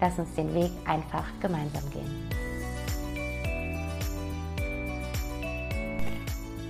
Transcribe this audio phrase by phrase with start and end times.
[0.00, 2.28] Lass uns den Weg einfach gemeinsam gehen.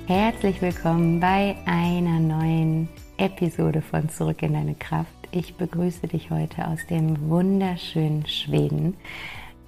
[0.07, 5.13] Herzlich willkommen bei einer neuen Episode von Zurück in deine Kraft.
[5.31, 8.97] Ich begrüße dich heute aus dem wunderschönen Schweden.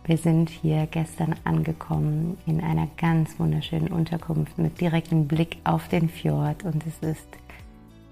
[0.07, 6.09] Wir sind hier gestern angekommen in einer ganz wunderschönen Unterkunft mit direktem Blick auf den
[6.09, 7.29] Fjord und es ist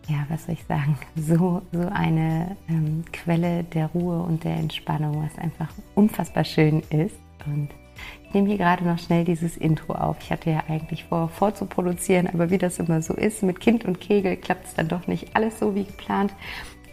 [0.09, 5.23] ja, was soll ich sagen, so, so eine ähm, Quelle der Ruhe und der Entspannung,
[5.23, 7.17] was einfach unfassbar schön ist.
[7.47, 7.69] Und
[8.25, 10.17] ich nehme hier gerade noch schnell dieses Intro auf.
[10.21, 14.01] Ich hatte ja eigentlich vor, vorzuproduzieren, aber wie das immer so ist, mit Kind und
[14.01, 16.33] Kegel klappt es dann doch nicht alles so wie geplant.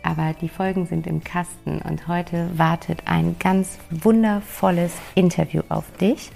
[0.04, 6.30] Aber die Folgen sind im Kasten und heute wartet ein ganz wundervolles Interview auf dich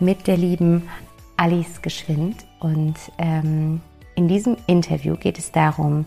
[0.00, 0.88] mit der lieben
[1.36, 2.46] Alice Geschwind.
[2.58, 3.80] Und ähm,
[4.14, 6.06] in diesem Interview geht es darum,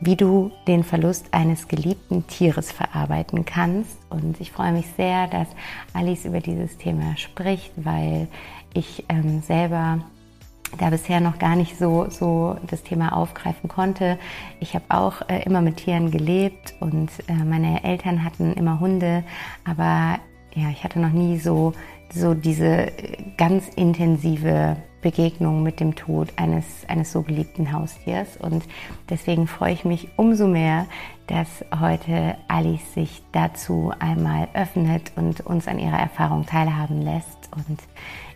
[0.00, 3.98] wie du den Verlust eines geliebten Tieres verarbeiten kannst.
[4.08, 5.48] Und ich freue mich sehr, dass
[5.92, 8.28] Alice über dieses Thema spricht, weil
[8.72, 10.00] ich ähm, selber
[10.78, 14.18] da bisher noch gar nicht so, so das Thema aufgreifen konnte.
[14.60, 19.24] Ich habe auch äh, immer mit Tieren gelebt und äh, meine Eltern hatten immer Hunde,
[19.64, 20.18] aber
[20.54, 21.72] ja, ich hatte noch nie so,
[22.12, 22.86] so diese
[23.36, 28.36] ganz intensive Begegnung mit dem Tod eines, eines so geliebten Haustiers.
[28.36, 28.64] Und
[29.08, 30.86] deswegen freue ich mich umso mehr,
[31.26, 37.48] dass heute Alice sich dazu einmal öffnet und uns an ihrer Erfahrung teilhaben lässt.
[37.54, 37.78] Und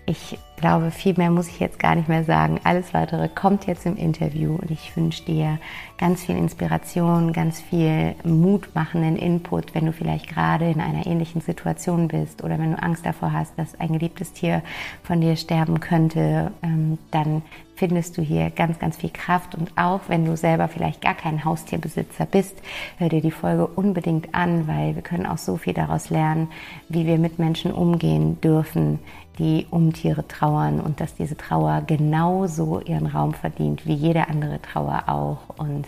[0.07, 2.61] ich glaube, viel mehr muss ich jetzt gar nicht mehr sagen.
[2.65, 5.59] Alles weitere kommt jetzt im Interview und ich wünsche dir
[5.99, 12.09] ganz viel Inspiration, ganz viel mutmachenden Input, wenn du vielleicht gerade in einer ähnlichen Situation
[12.09, 14.63] bist oder wenn du Angst davor hast, dass ein geliebtes Tier
[15.03, 17.43] von dir sterben könnte, ähm, dann
[17.77, 19.55] findest du hier ganz, ganz viel Kraft.
[19.55, 22.57] Und auch wenn du selber vielleicht gar kein Haustierbesitzer bist,
[22.99, 26.49] hör dir die Folge unbedingt an, weil wir können auch so viel daraus lernen,
[26.89, 29.01] wie wir mit Menschen umgehen dürfen,
[29.39, 34.61] die um Tiere trauern und dass diese Trauer genauso ihren Raum verdient wie jede andere
[34.63, 35.59] Trauer auch.
[35.59, 35.87] Und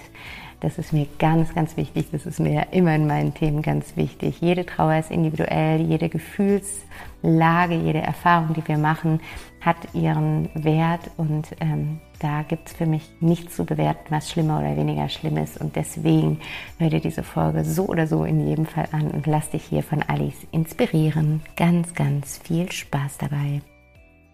[0.60, 2.06] das ist mir ganz, ganz wichtig.
[2.10, 4.40] Das ist mir immer in meinen Themen ganz wichtig.
[4.40, 9.20] Jede Trauer ist individuell, jede Gefühlslage, jede Erfahrung, die wir machen,
[9.66, 14.60] hat ihren Wert und ähm, da gibt es für mich nichts zu bewerten, was schlimmer
[14.60, 15.60] oder weniger schlimm ist.
[15.60, 16.40] Und deswegen
[16.78, 19.82] hör dir diese Folge so oder so in jedem Fall an und lass dich hier
[19.82, 21.42] von Alice inspirieren.
[21.56, 23.60] Ganz, ganz viel Spaß dabei.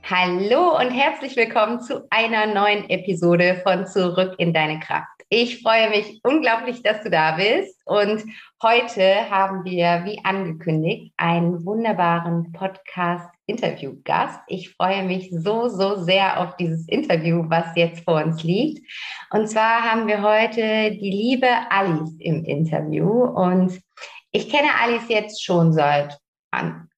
[0.04, 5.06] Hallo und herzlich willkommen zu einer neuen Episode von Zurück in deine Kraft.
[5.30, 7.80] Ich freue mich unglaublich, dass du da bist.
[7.86, 8.22] Und
[8.62, 12.52] heute haben wir, wie angekündigt, einen wunderbaren
[13.52, 14.40] Podcast-Interview-Gast.
[14.48, 18.86] Ich freue mich so, so sehr auf dieses Interview, was jetzt vor uns liegt.
[19.30, 23.08] Und zwar haben wir heute die liebe Alice im Interview.
[23.08, 23.80] Und
[24.30, 26.18] ich kenne Alice jetzt schon seit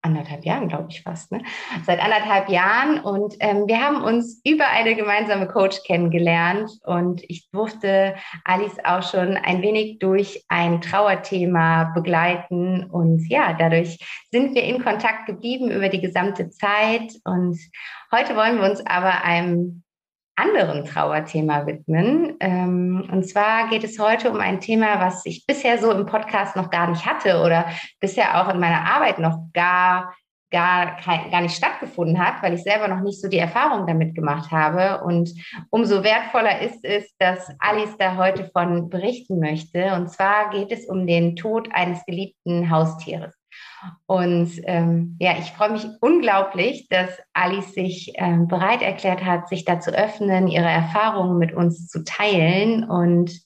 [0.04, 1.42] anderthalb Jahren, glaube ich fast, ne?
[1.84, 3.00] seit anderthalb Jahren.
[3.00, 8.14] Und ähm, wir haben uns über eine gemeinsame Coach kennengelernt und ich durfte
[8.44, 12.84] Alice auch schon ein wenig durch ein Trauerthema begleiten.
[12.90, 13.98] Und ja, dadurch
[14.30, 17.14] sind wir in Kontakt geblieben über die gesamte Zeit.
[17.24, 17.58] Und
[18.12, 19.83] heute wollen wir uns aber einem
[20.36, 22.36] anderen Trauerthema widmen.
[22.40, 26.56] Ähm, und zwar geht es heute um ein Thema, was ich bisher so im Podcast
[26.56, 27.66] noch gar nicht hatte oder
[28.00, 30.12] bisher auch in meiner Arbeit noch gar,
[30.50, 30.96] gar,
[31.30, 35.04] gar nicht stattgefunden hat, weil ich selber noch nicht so die Erfahrung damit gemacht habe.
[35.04, 35.30] Und
[35.70, 39.94] umso wertvoller ist es, dass Alice da heute von berichten möchte.
[39.94, 43.34] Und zwar geht es um den Tod eines geliebten Haustieres.
[44.06, 49.64] Und ähm, ja, ich freue mich unglaublich, dass Alice sich ähm, bereit erklärt hat, sich
[49.64, 53.40] da zu öffnen, ihre Erfahrungen mit uns zu teilen und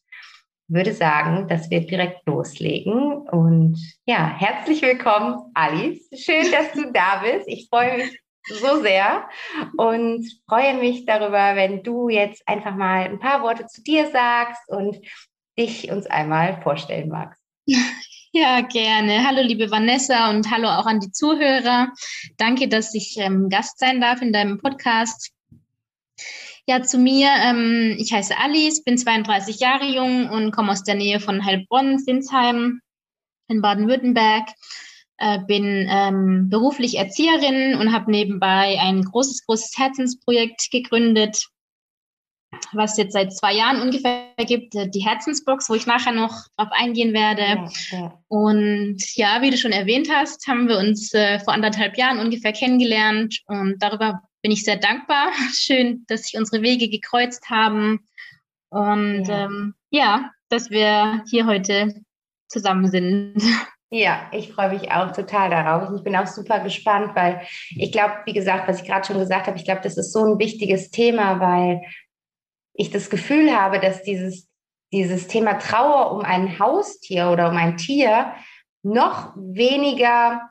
[0.68, 3.16] würde sagen, dass wir direkt loslegen.
[3.28, 6.08] Und ja, herzlich willkommen, Alice.
[6.14, 7.48] Schön, dass du da bist.
[7.48, 9.28] Ich freue mich so sehr
[9.76, 14.62] und freue mich darüber, wenn du jetzt einfach mal ein paar Worte zu dir sagst
[14.68, 14.98] und
[15.58, 17.42] dich uns einmal vorstellen magst.
[18.40, 19.26] Ja, gerne.
[19.26, 21.92] Hallo, liebe Vanessa und hallo auch an die Zuhörer.
[22.36, 25.32] Danke, dass ich ähm, Gast sein darf in deinem Podcast.
[26.64, 27.30] Ja, zu mir.
[27.42, 31.98] Ähm, ich heiße Alice, bin 32 Jahre jung und komme aus der Nähe von Heilbronn,
[31.98, 32.80] Sinsheim
[33.48, 34.50] in Baden-Württemberg.
[35.16, 41.48] Äh, bin ähm, beruflich Erzieherin und habe nebenbei ein großes, großes Herzensprojekt gegründet,
[42.72, 46.68] was jetzt seit zwei Jahren ungefähr gibt, äh, die Herzensbox, wo ich nachher noch drauf
[46.70, 47.42] eingehen werde.
[47.42, 48.18] Ja, ja.
[48.28, 52.52] Und ja, wie du schon erwähnt hast, haben wir uns äh, vor anderthalb Jahren ungefähr
[52.52, 55.30] kennengelernt und darüber bin ich sehr dankbar.
[55.52, 58.00] Schön, dass sich unsere Wege gekreuzt haben
[58.70, 61.94] und ja, ähm, ja dass wir hier heute
[62.48, 63.42] zusammen sind.
[63.90, 65.88] Ja, ich freue mich auch total darauf.
[65.96, 67.40] Ich bin auch super gespannt, weil
[67.70, 70.26] ich glaube, wie gesagt, was ich gerade schon gesagt habe, ich glaube, das ist so
[70.26, 71.80] ein wichtiges Thema, weil
[72.78, 74.48] ich das Gefühl habe, dass dieses,
[74.92, 78.32] dieses Thema Trauer um ein Haustier oder um ein Tier
[78.82, 80.50] noch weniger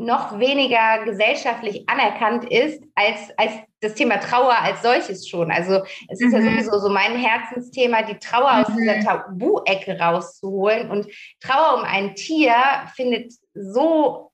[0.00, 5.50] noch weniger gesellschaftlich anerkannt ist als, als das Thema Trauer als solches schon.
[5.50, 6.34] Also es ist mhm.
[6.34, 8.64] ja sowieso so mein Herzensthema, die Trauer mhm.
[8.64, 10.88] aus dieser Tabu-Ecke rauszuholen.
[10.90, 11.08] Und
[11.40, 12.54] Trauer um ein Tier
[12.94, 14.30] findet so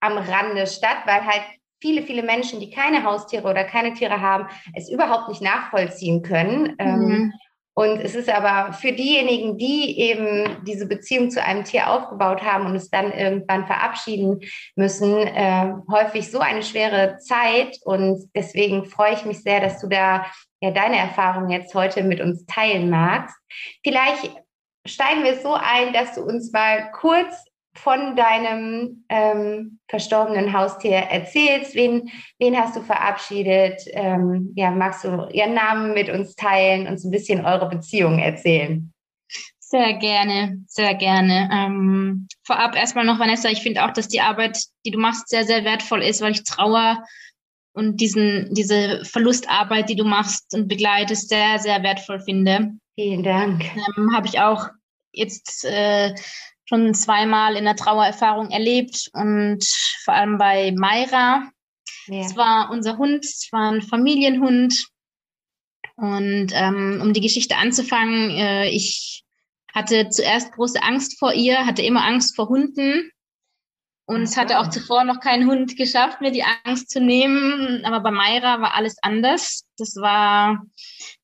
[0.00, 1.44] am Rande statt, weil halt
[1.80, 6.74] viele, viele Menschen, die keine Haustiere oder keine Tiere haben, es überhaupt nicht nachvollziehen können.
[6.78, 7.32] Ähm, mhm.
[7.78, 12.66] Und es ist aber für diejenigen, die eben diese Beziehung zu einem Tier aufgebaut haben
[12.66, 14.40] und es dann irgendwann verabschieden
[14.74, 17.78] müssen, äh, häufig so eine schwere Zeit.
[17.84, 20.26] Und deswegen freue ich mich sehr, dass du da
[20.60, 23.36] ja deine Erfahrungen jetzt heute mit uns teilen magst.
[23.84, 24.28] Vielleicht
[24.84, 27.44] steigen wir so ein, dass du uns mal kurz
[27.82, 31.74] von deinem ähm, verstorbenen Haustier erzählst.
[31.74, 33.82] Wen, wen hast du verabschiedet?
[33.92, 38.18] Ähm, ja, magst du ihren Namen mit uns teilen und so ein bisschen eure Beziehung
[38.18, 38.92] erzählen?
[39.60, 41.50] Sehr gerne, sehr gerne.
[41.52, 45.44] Ähm, vorab erstmal noch, Vanessa, ich finde auch, dass die Arbeit, die du machst, sehr,
[45.44, 47.04] sehr wertvoll ist, weil ich Trauer
[47.74, 52.72] und diesen, diese Verlustarbeit, die du machst und begleitest, sehr, sehr wertvoll finde.
[52.94, 53.64] Vielen Dank.
[53.96, 54.68] Ähm, Habe ich auch
[55.12, 56.14] jetzt äh,
[56.68, 59.64] schon zweimal in der Trauererfahrung erlebt und
[60.04, 61.50] vor allem bei Mayra.
[62.06, 62.20] Ja.
[62.20, 64.88] Es war unser Hund, es war ein Familienhund.
[65.96, 69.24] Und ähm, um die Geschichte anzufangen, äh, ich
[69.74, 73.10] hatte zuerst große Angst vor ihr, hatte immer Angst vor Hunden.
[74.06, 77.84] Und es hatte auch zuvor noch kein Hund geschafft, mir die Angst zu nehmen.
[77.84, 79.64] Aber bei Mayra war alles anders.
[79.76, 80.64] Das war,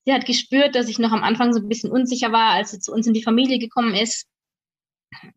[0.05, 2.79] sie hat gespürt, dass ich noch am Anfang so ein bisschen unsicher war, als sie
[2.79, 4.27] zu uns in die Familie gekommen ist.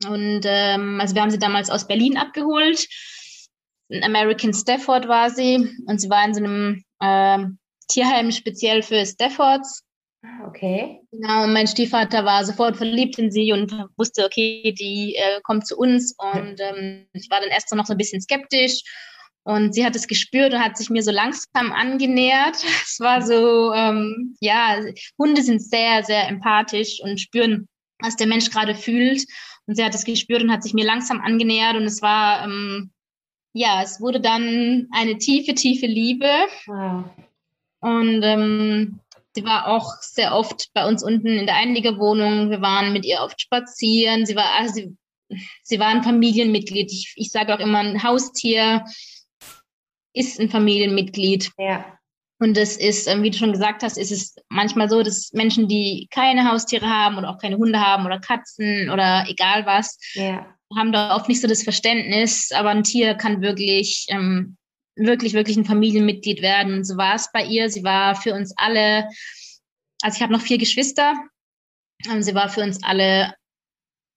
[0.07, 2.87] Und ähm, also wir haben sie damals aus Berlin abgeholt.
[3.89, 7.47] In American Stafford war sie und sie war in so einem äh,
[7.89, 9.83] Tierheim speziell für Staffords.
[10.23, 11.01] Ah, okay.
[11.13, 15.67] Genau, und mein Stiefvater war sofort verliebt in sie und wusste, okay, die äh, kommt
[15.67, 16.15] zu uns.
[16.19, 18.83] Und ähm, ich war dann erst noch so ein bisschen skeptisch.
[19.45, 22.57] Und sie hat es gespürt und hat sich mir so langsam angenähert.
[22.83, 24.81] Es war so, ähm, ja,
[25.19, 27.69] Hunde sind sehr, sehr empathisch und spüren,
[28.01, 29.25] was der Mensch gerade fühlt.
[29.69, 32.91] Und sie hat es gespürt und hat sich mir langsam angenähert und es war, ähm,
[33.53, 36.31] ja, es wurde dann eine tiefe, tiefe Liebe.
[36.67, 37.05] Wow.
[37.81, 39.01] Und ähm,
[39.35, 42.49] sie war auch sehr oft bei uns unten in der Einliegerwohnung.
[42.49, 44.25] Wir waren mit ihr oft spazieren.
[44.25, 44.97] Sie war, also sie,
[45.63, 46.91] sie war ein Familienmitglied.
[46.91, 48.87] Ich, ich sage auch immer, ein Haustier
[50.15, 51.53] ist ein Familienmitglied.
[51.59, 51.98] Ja.
[52.41, 55.67] Und das ist, ähm, wie du schon gesagt hast, ist es manchmal so, dass Menschen,
[55.67, 60.47] die keine Haustiere haben oder auch keine Hunde haben oder Katzen oder egal was, ja.
[60.77, 62.53] haben da oft nicht so das Verständnis.
[62.53, 64.57] Aber ein Tier kann wirklich, ähm,
[64.95, 66.75] wirklich, wirklich ein Familienmitglied werden.
[66.75, 67.71] Und so war es bei ihr.
[67.71, 69.09] Sie war für uns alle,
[70.03, 71.15] also ich habe noch vier Geschwister.
[72.09, 73.35] Ähm, sie war für uns alle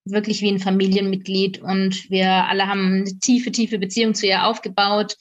[0.06, 5.16] wirklich wie ein Familienmitglied und wir alle haben eine tiefe, tiefe Beziehung zu ihr aufgebaut.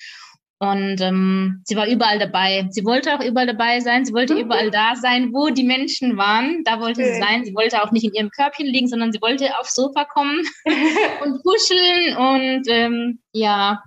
[0.62, 2.66] Und ähm, sie war überall dabei.
[2.68, 4.04] Sie wollte auch überall dabei sein.
[4.04, 4.40] Sie wollte mhm.
[4.40, 6.62] überall da sein, wo die Menschen waren.
[6.64, 7.46] Da wollte sie sein.
[7.46, 10.38] Sie wollte auch nicht in ihrem Körbchen liegen, sondern sie wollte aufs Sofa kommen
[11.24, 12.14] und kuscheln.
[12.14, 13.82] Und ähm, ja,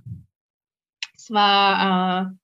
[1.15, 2.35] es war äh,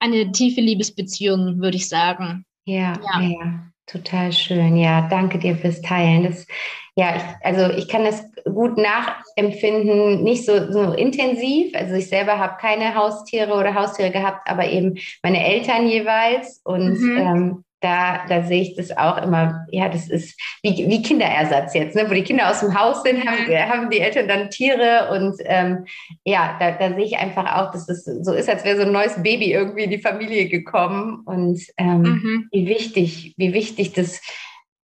[0.00, 2.44] eine tiefe Liebesbeziehung, würde ich sagen.
[2.66, 4.76] Ja, ja, ja, total schön.
[4.76, 6.24] Ja, danke dir fürs Teilen.
[6.24, 6.46] Das
[6.94, 11.74] ja, ich, also ich kann das gut nachempfinden, nicht so, so intensiv.
[11.74, 16.60] Also ich selber habe keine Haustiere oder Haustiere gehabt, aber eben meine Eltern jeweils.
[16.64, 17.18] Und mhm.
[17.18, 21.96] ähm, da, da sehe ich das auch immer, ja, das ist wie, wie Kinderersatz jetzt,
[21.96, 22.08] ne?
[22.08, 23.56] wo die Kinder aus dem Haus sind, haben, mhm.
[23.56, 25.84] haben die Eltern dann Tiere und ähm,
[26.24, 28.92] ja, da, da sehe ich einfach auch, dass das so ist, als wäre so ein
[28.92, 32.48] neues Baby irgendwie in die Familie gekommen und ähm, mhm.
[32.52, 34.20] wie wichtig, wie wichtig das,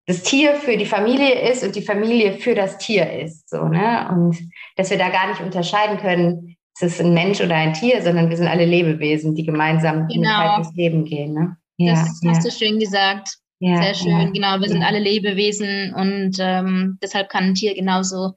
[0.09, 4.09] das Tier für die Familie ist und die Familie für das Tier ist, so, ne?
[4.11, 4.39] Und
[4.77, 8.31] dass wir da gar nicht unterscheiden können, ist es ein Mensch oder ein Tier, sondern
[8.31, 10.57] wir sind alle Lebewesen, die gemeinsam genau.
[10.57, 11.59] durchs Leben gehen, ne?
[11.77, 12.31] Ja, das ja.
[12.31, 13.37] hast du schön gesagt.
[13.61, 14.61] Ja, Sehr schön, ja, genau.
[14.61, 18.33] Wir sind alle Lebewesen und ähm, deshalb kann ein Tier genauso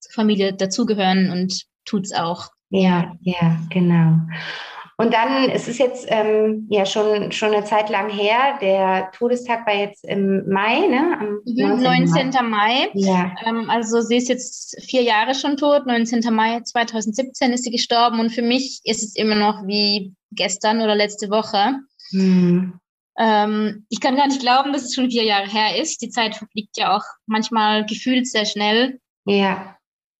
[0.00, 2.48] zur Familie dazugehören und tut es auch.
[2.70, 4.18] Ja, ja, genau.
[4.96, 9.66] Und dann, es ist jetzt ähm, ja schon, schon eine Zeit lang her, der Todestag
[9.66, 11.18] war jetzt im Mai, ne?
[11.18, 12.04] Am 19.
[12.04, 12.48] 19.
[12.48, 12.88] Mai.
[12.94, 13.34] Ja.
[13.44, 16.32] Ähm, also sie ist jetzt vier Jahre schon tot, 19.
[16.32, 20.94] Mai 2017 ist sie gestorben und für mich ist es immer noch wie gestern oder
[20.94, 21.80] letzte Woche.
[22.12, 22.78] Mhm.
[23.18, 26.02] Ähm, ich kann gar nicht glauben, dass es schon vier Jahre her ist.
[26.02, 29.00] Die Zeit verfliegt ja auch manchmal gefühlt sehr schnell.
[29.24, 29.73] Ja.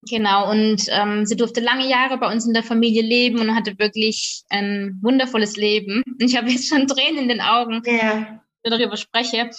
[0.07, 3.77] Genau, und ähm, sie durfte lange Jahre bei uns in der Familie leben und hatte
[3.79, 6.03] wirklich ein wundervolles Leben.
[6.05, 8.39] Und ich habe jetzt schon Tränen in den Augen, ja.
[8.63, 9.49] wenn ich darüber spreche.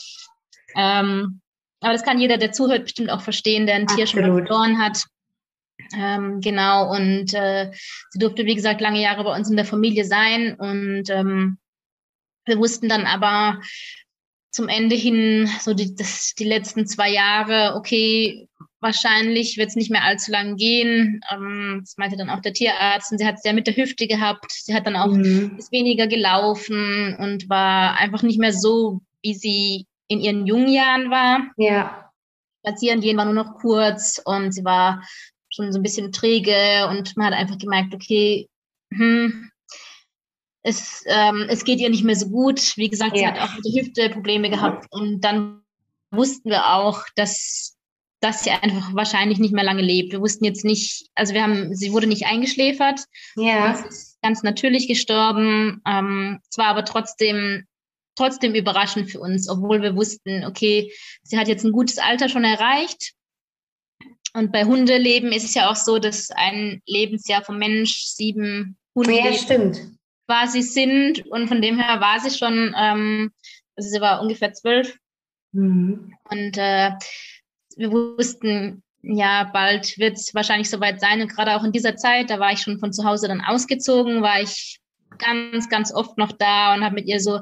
[0.77, 1.41] Ähm,
[1.81, 3.99] aber das kann jeder, der zuhört, bestimmt auch verstehen, der ein Absolut.
[3.99, 5.05] Tier schon verloren hat.
[5.97, 7.71] Ähm, genau, und äh,
[8.11, 10.55] sie durfte, wie gesagt, lange Jahre bei uns in der Familie sein.
[10.55, 11.59] Und ähm,
[12.45, 13.61] wir wussten dann aber
[14.51, 18.46] zum Ende hin, so die, das, die letzten zwei Jahre, okay,
[18.81, 21.21] wahrscheinlich wird es nicht mehr allzu lang gehen.
[21.31, 23.13] Ähm, das meinte dann auch der Tierarzt.
[23.13, 24.51] Und sie hat es ja mit der Hüfte gehabt.
[24.51, 25.57] Sie hat dann auch mhm.
[25.59, 31.11] ist weniger gelaufen und war einfach nicht mehr so, wie sie in ihren jungen Jahren
[31.11, 31.51] war.
[31.57, 32.11] Ja.
[32.65, 35.03] Spazieren gehen war nur noch kurz und sie war
[35.49, 38.49] schon so ein bisschen träge und man hat einfach gemerkt, okay,
[38.93, 39.51] hm,
[40.67, 42.77] es, ähm, es geht ihr nicht mehr so gut.
[42.77, 43.19] Wie gesagt, ja.
[43.19, 44.87] sie hat auch mit der Hüfte Probleme gehabt.
[44.91, 45.63] Und dann
[46.11, 47.76] wussten wir auch, dass,
[48.21, 50.13] dass sie einfach wahrscheinlich nicht mehr lange lebt.
[50.13, 53.05] Wir wussten jetzt nicht, also wir haben, sie wurde nicht eingeschläfert.
[53.37, 53.75] Ja.
[53.75, 55.83] Sie ist ganz natürlich gestorben.
[55.87, 57.67] Ähm, es war aber trotzdem,
[58.17, 60.93] trotzdem überraschend für uns, obwohl wir wussten, okay,
[61.23, 63.13] sie hat jetzt ein gutes Alter schon erreicht.
[64.33, 69.13] Und bei Hundeleben ist es ja auch so, dass ein Lebensjahr vom Mensch sieben Hunde.
[69.13, 69.81] Ja, stimmt
[70.27, 71.27] quasi sind.
[71.27, 73.33] Und von dem her war sie schon, ähm,
[73.77, 74.97] also sie war ungefähr zwölf.
[75.53, 76.15] Mhm.
[76.31, 76.93] Und äh,
[77.77, 81.21] wir wussten, ja, bald wird es wahrscheinlich soweit sein.
[81.21, 84.23] Und gerade auch in dieser Zeit, da war ich schon von zu Hause dann ausgezogen,
[84.23, 84.81] war ich
[85.19, 87.41] ganz, ganz oft noch da und habe mit ihr so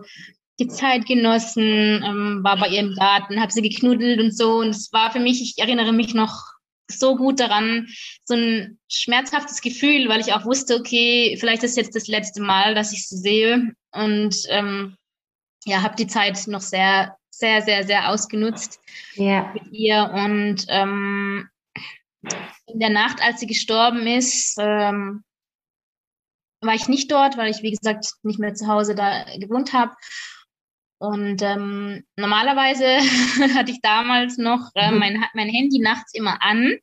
[0.60, 4.58] die Zeit genossen, ähm, war bei ihr im Garten, habe sie geknuddelt und so.
[4.58, 6.42] Und es war für mich, ich erinnere mich noch
[6.88, 7.88] so gut daran,
[8.24, 12.74] so ein schmerzhaftes Gefühl, weil ich auch wusste, okay, vielleicht ist jetzt das letzte Mal,
[12.74, 14.96] dass ich sie sehe und ähm,
[15.64, 18.80] ja, habe die Zeit noch sehr, sehr, sehr, sehr ausgenutzt
[19.14, 19.50] ja.
[19.54, 21.48] mit ihr und ähm,
[22.66, 25.24] in der Nacht, als sie gestorben ist, ähm,
[26.60, 29.92] war ich nicht dort, weil ich, wie gesagt, nicht mehr zu Hause da gewohnt habe.
[30.98, 32.86] Und ähm, normalerweise
[33.54, 34.98] hatte ich damals noch äh, mhm.
[34.98, 36.78] mein, mein Handy nachts immer an.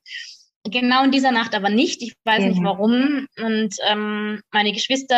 [0.64, 2.04] Genau in dieser Nacht aber nicht.
[2.04, 2.50] Ich weiß ja.
[2.50, 3.28] nicht warum.
[3.38, 5.16] Und ähm, meine Geschwister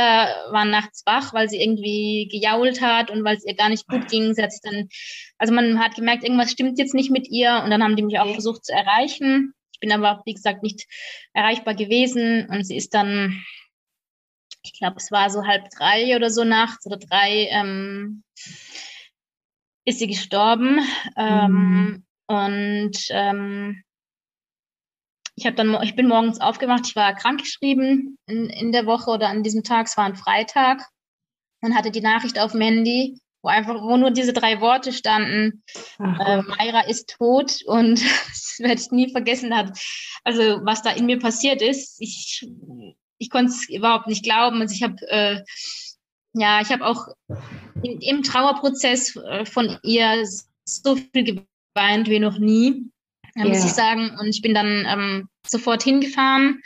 [0.52, 4.08] waren nachts wach, weil sie irgendwie gejault hat und weil es ihr gar nicht gut
[4.10, 4.34] ging.
[4.34, 4.88] Sie hat sich dann,
[5.38, 7.62] also man hat gemerkt, irgendwas stimmt jetzt nicht mit ihr.
[7.64, 9.54] Und dann haben die mich auch versucht zu erreichen.
[9.74, 10.86] Ich bin aber, wie gesagt, nicht
[11.34, 12.48] erreichbar gewesen.
[12.50, 13.44] Und sie ist dann,
[14.64, 18.24] ich glaube, es war so halb drei oder so nachts oder drei, ähm,
[19.84, 20.80] ist sie gestorben.
[21.18, 22.06] Ähm, mhm.
[22.28, 23.84] Und ähm,
[25.36, 29.30] ich habe dann, ich bin morgens aufgewacht, ich war krankgeschrieben in, in der Woche oder
[29.30, 30.82] an diesem Tag, es war ein Freitag.
[31.62, 35.64] Und hatte die Nachricht auf dem Handy, wo einfach, wo nur diese drei Worte standen,
[35.98, 39.56] äh, Mayra ist tot und das werde ich nie vergessen.
[39.56, 39.80] Hat.
[40.26, 42.46] Also was da in mir passiert ist, ich,
[43.18, 44.60] ich konnte es überhaupt nicht glauben.
[44.60, 45.42] Also ich habe äh,
[46.34, 47.08] ja, ich habe auch
[47.82, 50.26] in, im Trauerprozess äh, von ihr
[50.66, 52.90] so viel geweint wie noch nie,
[53.36, 53.48] yeah.
[53.48, 54.18] muss ich sagen.
[54.20, 56.62] Und ich bin dann ähm, sofort hingefahren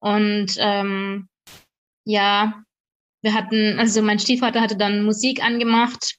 [0.00, 1.28] und ähm,
[2.04, 2.62] ja,
[3.22, 6.16] wir hatten, also mein Stiefvater hatte dann Musik angemacht.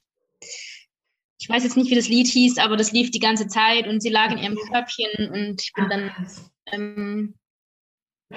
[1.40, 4.02] Ich weiß jetzt nicht, wie das Lied hieß, aber das lief die ganze Zeit und
[4.02, 6.28] sie lag in ihrem Körbchen und ich bin dann,
[6.72, 7.34] ähm,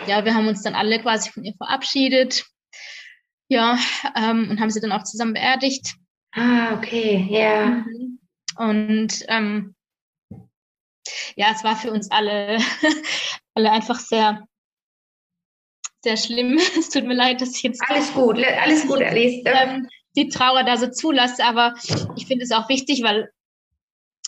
[0.08, 2.46] ja, wir haben uns dann alle quasi von ihr verabschiedet.
[3.50, 3.78] Ja,
[4.16, 5.96] ähm, und haben sie dann auch zusammen beerdigt.
[6.32, 7.86] Ah, okay, ja.
[7.86, 8.20] Mhm.
[8.58, 9.76] Und ähm,
[11.36, 12.58] ja, es war für uns alle,
[13.56, 14.48] alle einfach sehr,
[16.04, 16.60] sehr schlimm.
[16.78, 17.82] Es tut mir leid, dass ich jetzt.
[17.88, 19.42] Alles gut, alles gut, Alice.
[19.46, 21.44] Ähm, die Trauer da so zulasse.
[21.44, 21.74] Aber
[22.16, 23.30] ich finde es auch wichtig, weil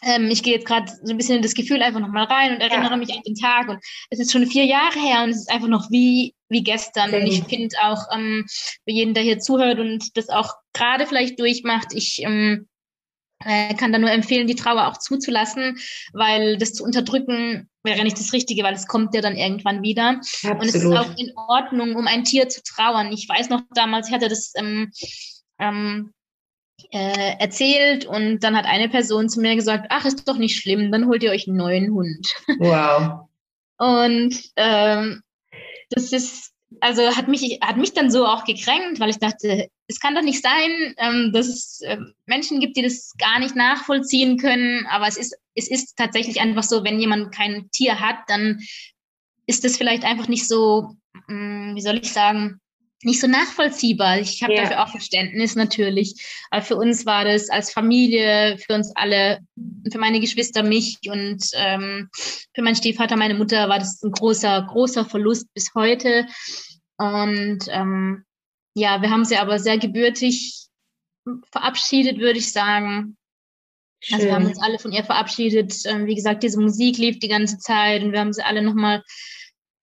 [0.04, 2.62] ähm, ich gehe jetzt gerade so ein bisschen in das Gefühl einfach nochmal rein und
[2.62, 2.98] erinnere ja.
[2.98, 3.70] mich an den Tag.
[3.70, 3.80] Und
[4.10, 7.10] es ist schon vier Jahre her und es ist einfach noch wie, wie gestern.
[7.10, 7.22] Okay.
[7.22, 11.40] Und ich finde auch ähm, für jeden, der hier zuhört und das auch gerade vielleicht
[11.40, 12.75] durchmacht, ich ähm, äh,
[13.40, 15.78] kann da nur empfehlen, die Trauer auch zuzulassen,
[16.14, 20.20] weil das zu unterdrücken wäre nicht das Richtige, weil es kommt ja dann irgendwann wieder.
[20.44, 20.62] Absolut.
[20.62, 23.12] Und es ist auch in Ordnung, um ein Tier zu trauern.
[23.12, 24.92] Ich weiß noch damals, ich hatte das ähm,
[25.60, 26.14] ähm,
[26.92, 30.92] äh, erzählt und dann hat eine Person zu mir gesagt, ach, ist doch nicht schlimm,
[30.92, 32.34] dann holt ihr euch einen neuen Hund.
[32.58, 33.30] Wow.
[33.78, 35.22] und ähm,
[35.90, 40.00] das ist, also hat mich, hat mich dann so auch gekränkt, weil ich dachte, es
[40.00, 44.38] kann doch nicht sein, ähm, dass es äh, Menschen gibt, die das gar nicht nachvollziehen
[44.38, 48.62] können, aber es ist, es ist tatsächlich einfach so, wenn jemand kein Tier hat, dann
[49.46, 50.96] ist das vielleicht einfach nicht so,
[51.28, 52.60] mh, hm, wie soll ich sagen,
[53.04, 54.20] nicht so nachvollziehbar.
[54.20, 54.64] Ich habe ja.
[54.64, 56.16] dafür auch Verständnis natürlich.
[56.50, 59.40] Aber für uns war das als Familie, für uns alle,
[59.92, 62.10] für meine Geschwister, mich und ähm,
[62.54, 66.26] für meinen Stiefvater, meine Mutter war das ein großer, großer Verlust bis heute.
[66.98, 68.24] Und ähm,
[68.76, 70.68] ja, wir haben sie aber sehr gebürtig
[71.52, 73.18] verabschiedet, würde ich sagen.
[74.02, 74.16] Schön.
[74.16, 75.74] Also wir haben uns alle von ihr verabschiedet.
[75.86, 79.04] Ähm, wie gesagt, diese Musik lief die ganze Zeit und wir haben sie alle nochmal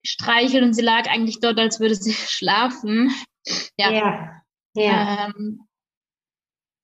[0.03, 3.11] gestreichelt und sie lag eigentlich dort, als würde sie schlafen.
[3.77, 3.91] Ja.
[3.91, 4.41] Ja.
[4.75, 5.67] Ja, ähm,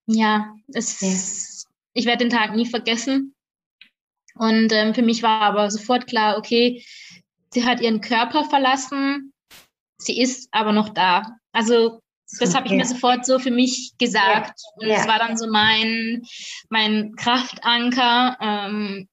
[0.05, 1.69] ja es, ja.
[1.93, 3.35] ich werde den Tag nie vergessen.
[4.35, 6.83] Und ähm, für mich war aber sofort klar, okay,
[7.51, 9.33] sie hat ihren Körper verlassen,
[9.97, 11.37] sie ist aber noch da.
[11.51, 12.01] Also
[12.39, 14.61] das habe ich mir sofort so für mich gesagt.
[14.77, 14.83] Ja.
[14.83, 16.23] Und das war dann so mein,
[16.69, 18.37] mein Kraftanker.
[18.39, 19.09] Ähm,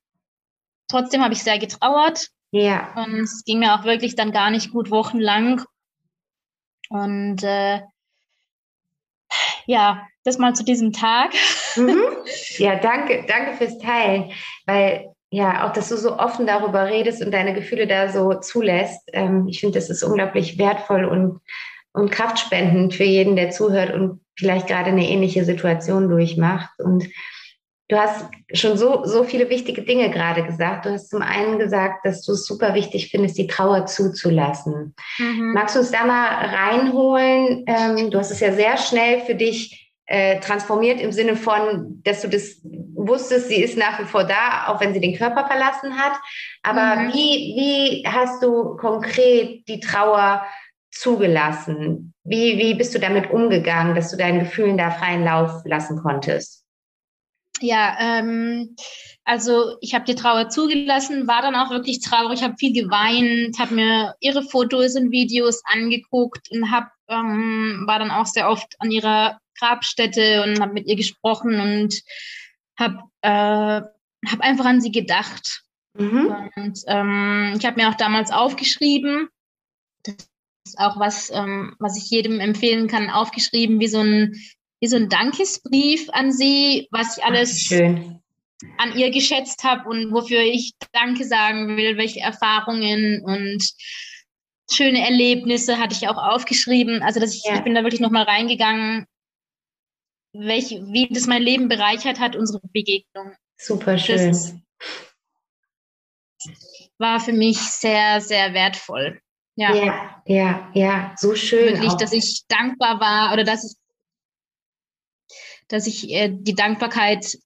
[0.89, 2.29] trotzdem habe ich sehr getrauert.
[2.51, 2.93] Ja.
[2.97, 5.63] Und es ging mir auch wirklich dann gar nicht gut wochenlang.
[6.89, 7.81] Und äh,
[9.67, 11.33] ja, das mal zu diesem Tag.
[11.77, 12.01] Mhm.
[12.59, 14.31] Ja, danke, danke fürs Teilen,
[14.65, 19.03] weil ja, auch, dass du so offen darüber redest und deine Gefühle da so zulässt.
[19.13, 21.41] Ähm, ich finde, das ist unglaublich wertvoll und,
[21.93, 26.71] und kraftspendend für jeden, der zuhört und vielleicht gerade eine ähnliche Situation durchmacht.
[26.79, 27.07] Und
[27.89, 30.87] Du hast schon so, so viele wichtige Dinge gerade gesagt.
[30.87, 34.95] Du hast zum einen gesagt, dass du es super wichtig findest, die Trauer zuzulassen.
[35.19, 35.53] Mhm.
[35.55, 37.65] Magst du uns da mal reinholen?
[37.69, 42.23] Ähm, du hast es ja sehr schnell für dich äh, transformiert im Sinne von, dass
[42.23, 42.61] du das
[42.95, 46.19] wusstest, sie ist nach wie vor da, auch wenn sie den Körper verlassen hat.
[46.63, 47.13] Aber mhm.
[47.13, 50.45] wie, wie hast du konkret die Trauer
[50.91, 52.15] zugelassen?
[52.25, 56.66] Wie, wie bist du damit umgegangen, dass du deinen Gefühlen da freien Lauf lassen konntest?
[57.61, 58.77] Ja, ähm,
[59.25, 63.75] also ich habe die Trauer zugelassen, war dann auch wirklich traurig, habe viel geweint, habe
[63.75, 68.91] mir ihre Fotos und Videos angeguckt und hab, ähm, war dann auch sehr oft an
[68.91, 72.03] ihrer Grabstätte und habe mit ihr gesprochen und
[72.79, 73.83] habe äh,
[74.29, 75.63] hab einfach an sie gedacht.
[75.95, 76.51] Mhm.
[76.57, 79.29] Und ähm, ich habe mir auch damals aufgeschrieben,
[80.05, 80.15] das
[80.67, 84.35] ist auch was, ähm, was ich jedem empfehlen kann, aufgeschrieben, wie so ein
[84.87, 87.81] wie so ein Dankesbrief an sie, was ich alles Ach,
[88.79, 93.69] an ihr geschätzt habe und wofür ich Danke sagen will, welche Erfahrungen und
[94.71, 97.03] schöne Erlebnisse hatte ich auch aufgeschrieben.
[97.03, 97.57] Also dass ich, ja.
[97.57, 99.07] ich bin da wirklich nochmal reingegangen,
[100.33, 103.33] welche, wie das mein Leben bereichert hat, unsere Begegnung.
[103.57, 104.29] Super schön.
[104.29, 104.55] Das
[106.99, 109.21] war für mich sehr, sehr wertvoll.
[109.57, 111.75] Ja, ja, ja, ja so schön.
[111.75, 111.97] Wirklich, auch.
[111.97, 113.77] dass ich dankbar war oder dass ich
[115.69, 117.39] dass ich äh, die Dankbarkeit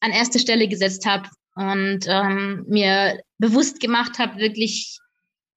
[0.00, 4.98] an erste Stelle gesetzt habe und ähm, mir bewusst gemacht habe, wirklich,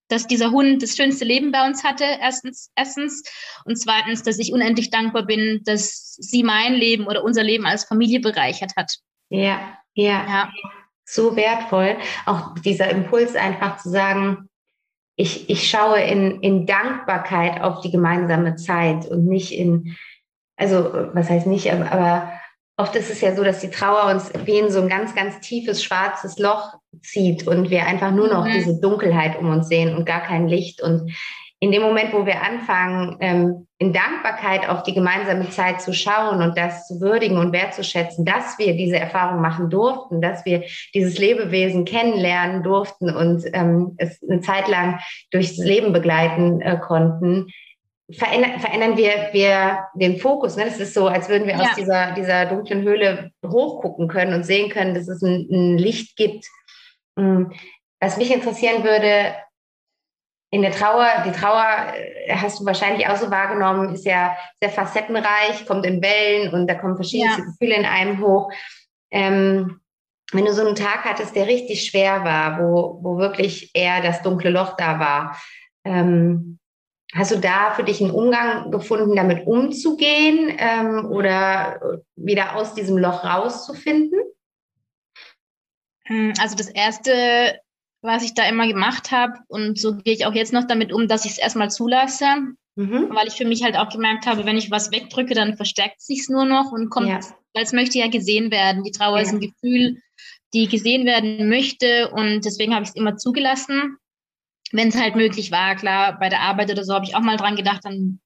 [0.10, 3.24] dass dieser Hund das schönste Leben bei uns hatte, erstens, erstens.
[3.66, 7.86] Und zweitens, dass ich unendlich dankbar bin, dass sie mein Leben oder unser Leben als
[7.86, 8.96] Familie bereichert hat.
[9.30, 10.26] Ja, ja.
[10.28, 10.52] ja.
[11.06, 11.98] So wertvoll.
[12.26, 14.50] Auch dieser Impuls einfach zu sagen,
[15.18, 19.96] ich, ich schaue in, in Dankbarkeit auf die gemeinsame Zeit und nicht in,
[20.58, 22.32] also was heißt nicht, aber, aber
[22.78, 25.40] oft ist es ja so, dass die Trauer uns wie in so ein ganz, ganz
[25.40, 28.52] tiefes schwarzes Loch zieht und wir einfach nur noch mhm.
[28.52, 30.82] diese Dunkelheit um uns sehen und gar kein Licht.
[30.82, 31.12] Und
[31.60, 36.42] in dem Moment, wo wir anfangen, ähm, in Dankbarkeit auf die gemeinsame Zeit zu schauen
[36.42, 40.64] und das zu würdigen und wertzuschätzen, dass wir diese Erfahrung machen durften, dass wir
[40.94, 45.00] dieses Lebewesen kennenlernen durften und ähm, es eine Zeit lang
[45.32, 47.48] durchs Leben begleiten äh, konnten,
[48.12, 50.56] verändern, verändern wir, wir den Fokus.
[50.56, 50.66] Ne?
[50.66, 51.62] Das ist so, als würden wir ja.
[51.62, 56.16] aus dieser, dieser dunklen Höhle hochgucken können und sehen können, dass es ein, ein Licht
[56.16, 56.46] gibt.
[57.16, 57.46] Mm,
[58.00, 59.36] was mich interessieren würde,
[60.52, 64.70] in der Trauer, die Trauer äh, hast du wahrscheinlich auch so wahrgenommen, ist ja sehr
[64.70, 67.44] facettenreich, kommt in Wellen und da kommen verschiedene ja.
[67.44, 68.52] Gefühle in einem hoch.
[69.12, 69.82] Ähm,
[70.32, 74.22] wenn du so einen Tag hattest, der richtig schwer war, wo, wo wirklich eher das
[74.22, 75.38] dunkle Loch da war,
[75.84, 76.60] ähm,
[77.16, 82.98] hast du da für dich einen Umgang gefunden, damit umzugehen ähm, oder wieder aus diesem
[82.98, 84.20] Loch rauszufinden?
[86.06, 87.60] Hm, also das erste
[88.06, 89.34] was ich da immer gemacht habe.
[89.48, 92.26] Und so gehe ich auch jetzt noch damit um, dass ich es erstmal zulasse,
[92.76, 93.10] mhm.
[93.10, 96.06] weil ich für mich halt auch gemerkt habe, wenn ich was wegdrücke, dann verstärkt es
[96.06, 97.20] sich nur noch und kommt, ja.
[97.54, 98.84] weil es möchte ja gesehen werden.
[98.84, 99.24] Die Trauer ja.
[99.24, 99.98] ist ein Gefühl,
[100.54, 103.98] die gesehen werden möchte und deswegen habe ich es immer zugelassen.
[104.72, 107.38] Wenn es halt möglich war, klar, bei der Arbeit oder so habe ich auch mal
[107.38, 108.20] dran gedacht, dann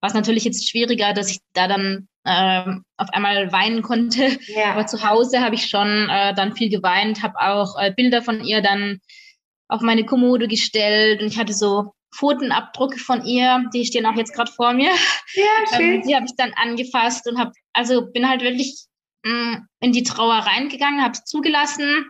[0.00, 2.64] war es natürlich jetzt schwieriger, dass ich da dann äh,
[2.96, 4.38] auf einmal weinen konnte.
[4.46, 4.72] Ja.
[4.72, 8.42] Aber zu Hause habe ich schon äh, dann viel geweint, habe auch äh, Bilder von
[8.44, 9.00] ihr dann
[9.68, 14.34] auf meine Kommode gestellt und ich hatte so Pfotenabdrücke von ihr, die stehen auch jetzt
[14.34, 14.90] gerade vor mir.
[15.34, 15.94] Ja, ähm, schön.
[15.94, 18.86] Ähm, die habe ich dann angefasst und habe, also bin halt wirklich
[19.24, 22.08] mh, mm, in die Trauer reingegangen, habe es zugelassen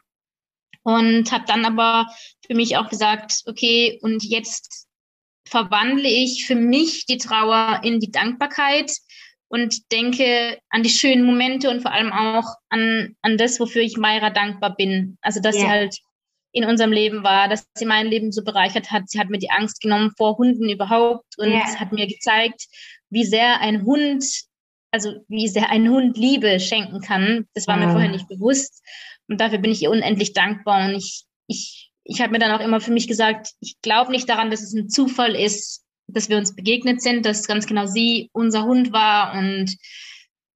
[0.83, 2.07] und habe dann aber
[2.47, 4.87] für mich auch gesagt, okay, und jetzt
[5.47, 8.93] verwandle ich für mich die Trauer in die Dankbarkeit
[9.49, 13.97] und denke an die schönen Momente und vor allem auch an, an das, wofür ich
[13.97, 15.19] Mayra dankbar bin.
[15.23, 15.65] Also, dass yeah.
[15.65, 15.99] sie halt
[16.53, 19.09] in unserem Leben war, dass sie mein Leben so bereichert hat.
[19.09, 21.81] Sie hat mir die Angst genommen vor Hunden überhaupt und yeah.
[21.81, 22.67] hat mir gezeigt,
[23.11, 24.25] wie sehr ein Hund,
[24.93, 27.47] also wie sehr ein Hund Liebe schenken kann.
[27.55, 27.81] Das war mm.
[27.81, 28.83] mir vorher nicht bewusst.
[29.31, 30.87] Und dafür bin ich ihr unendlich dankbar.
[30.87, 34.29] Und ich, ich, ich habe mir dann auch immer für mich gesagt, ich glaube nicht
[34.29, 38.29] daran, dass es ein Zufall ist, dass wir uns begegnet sind, dass ganz genau sie
[38.33, 39.77] unser Hund war und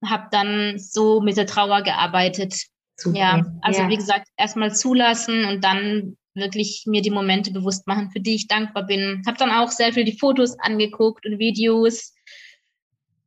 [0.04, 2.54] habe dann so mit der Trauer gearbeitet.
[2.96, 3.18] Super.
[3.18, 3.88] Ja, also ja.
[3.88, 8.48] wie gesagt, erstmal zulassen und dann wirklich mir die Momente bewusst machen, für die ich
[8.48, 9.22] dankbar bin.
[9.24, 12.12] Habe dann auch sehr viel die Fotos angeguckt und Videos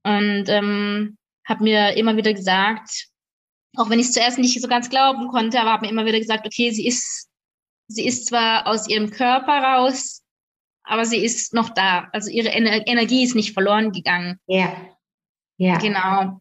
[0.04, 3.08] und ähm, habe mir immer wieder gesagt,
[3.78, 6.20] auch wenn ich es zuerst nicht so ganz glauben konnte, aber habe mir immer wieder
[6.20, 7.30] gesagt, okay, sie ist,
[7.88, 10.24] sie ist zwar aus ihrem Körper raus,
[10.84, 12.08] aber sie ist noch da.
[12.12, 14.40] Also ihre Ener Energie ist nicht verloren gegangen.
[14.48, 14.76] Ja.
[15.58, 15.78] Ja.
[15.78, 16.40] Genau.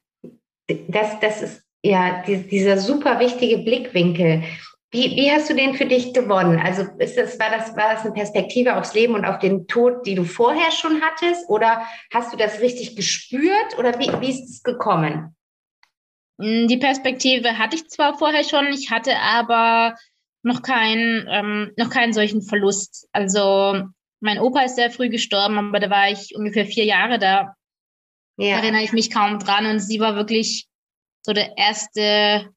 [0.89, 4.43] Das, das ist ja die, dieser super wichtige Blickwinkel.
[4.91, 6.59] Wie, wie hast du den für dich gewonnen?
[6.59, 10.07] Also ist das, war, das, war das eine Perspektive aufs Leben und auf den Tod,
[10.07, 11.49] die du vorher schon hattest?
[11.49, 13.79] Oder hast du das richtig gespürt?
[13.79, 15.36] Oder wie, wie ist es gekommen?
[16.41, 19.97] Hm, die Perspektive hatte ich zwar vorher schon, ich hatte aber
[20.43, 23.09] noch keinen, ähm, noch keinen solchen Verlust.
[23.13, 23.83] Also
[24.21, 27.55] mein Opa ist sehr früh gestorben, aber da war ich ungefähr vier Jahre da.
[28.39, 28.59] Ja.
[28.59, 29.67] Erinnere ich mich kaum dran.
[29.67, 30.67] Und sie war wirklich
[31.23, 32.51] so der erste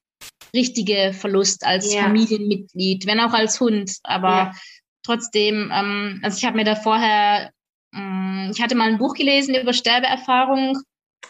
[0.54, 2.04] richtige Verlust als ja.
[2.04, 3.98] Familienmitglied, wenn auch als Hund.
[4.04, 4.56] Aber ja.
[5.04, 7.52] trotzdem, ähm, also ich habe mir da vorher,
[7.96, 10.78] ähm, ich hatte mal ein Buch gelesen über Sterbeerfahrung.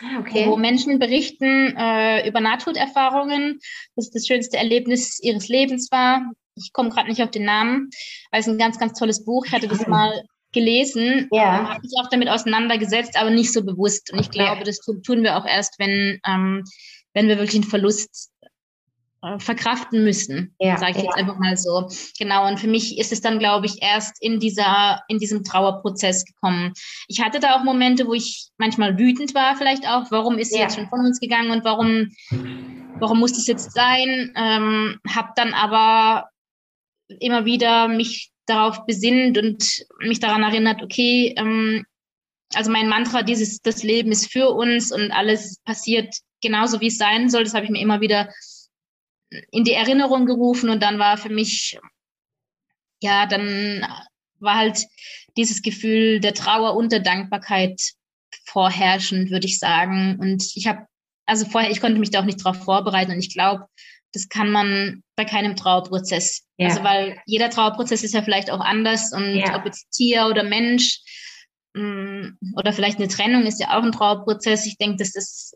[0.01, 0.45] Ah, okay.
[0.47, 3.59] wo Menschen berichten äh, über Nahtoderfahrungen,
[3.95, 6.21] dass das schönste Erlebnis ihres Lebens war
[6.63, 7.89] ich komme gerade nicht auf den Namen,
[8.31, 9.45] weil es ein ganz, ganz tolles Buch.
[9.45, 11.59] Ich hatte das mal gelesen, ja.
[11.59, 14.11] ähm, habe mich auch damit auseinandergesetzt, aber nicht so bewusst.
[14.11, 14.63] Und ich glaube, ja.
[14.63, 16.63] das tun wir auch erst, wenn, ähm,
[17.13, 18.29] wenn wir wirklich einen Verlust
[19.37, 20.77] verkraften müssen, ja.
[20.77, 21.03] sage ich ja.
[21.03, 21.89] jetzt einfach mal so.
[22.17, 22.47] Genau.
[22.47, 26.73] Und für mich ist es dann, glaube ich, erst in dieser, in diesem Trauerprozess gekommen.
[27.07, 30.09] Ich hatte da auch Momente, wo ich manchmal wütend war, vielleicht auch.
[30.09, 32.09] Warum ist sie jetzt schon von uns gegangen und warum,
[32.99, 34.31] warum muss das jetzt sein?
[34.35, 36.29] Ähm, habe dann aber
[37.19, 41.85] immer wieder mich darauf besinnt und mich daran erinnert, okay, ähm,
[42.53, 46.97] also mein Mantra, dieses, das Leben ist für uns und alles passiert genauso, wie es
[46.97, 48.29] sein soll, das habe ich mir immer wieder
[49.51, 51.79] in die Erinnerung gerufen und dann war für mich,
[53.01, 53.85] ja, dann
[54.39, 54.85] war halt
[55.37, 57.81] dieses Gefühl der Trauer und der Dankbarkeit
[58.45, 60.17] vorherrschend, würde ich sagen.
[60.19, 60.85] Und ich habe,
[61.25, 63.65] also vorher, ich konnte mich da auch nicht darauf vorbereiten und ich glaube,
[64.13, 66.45] das kann man bei keinem Trauerprozess.
[66.57, 66.69] Ja.
[66.69, 69.55] Also weil jeder Trauerprozess ist ja vielleicht auch anders und ja.
[69.55, 71.01] ob jetzt Tier oder Mensch
[71.75, 74.65] mh, mm, oder vielleicht eine Trennung ist ja auch ein Trauerprozess.
[74.65, 75.53] Ich denke, dass das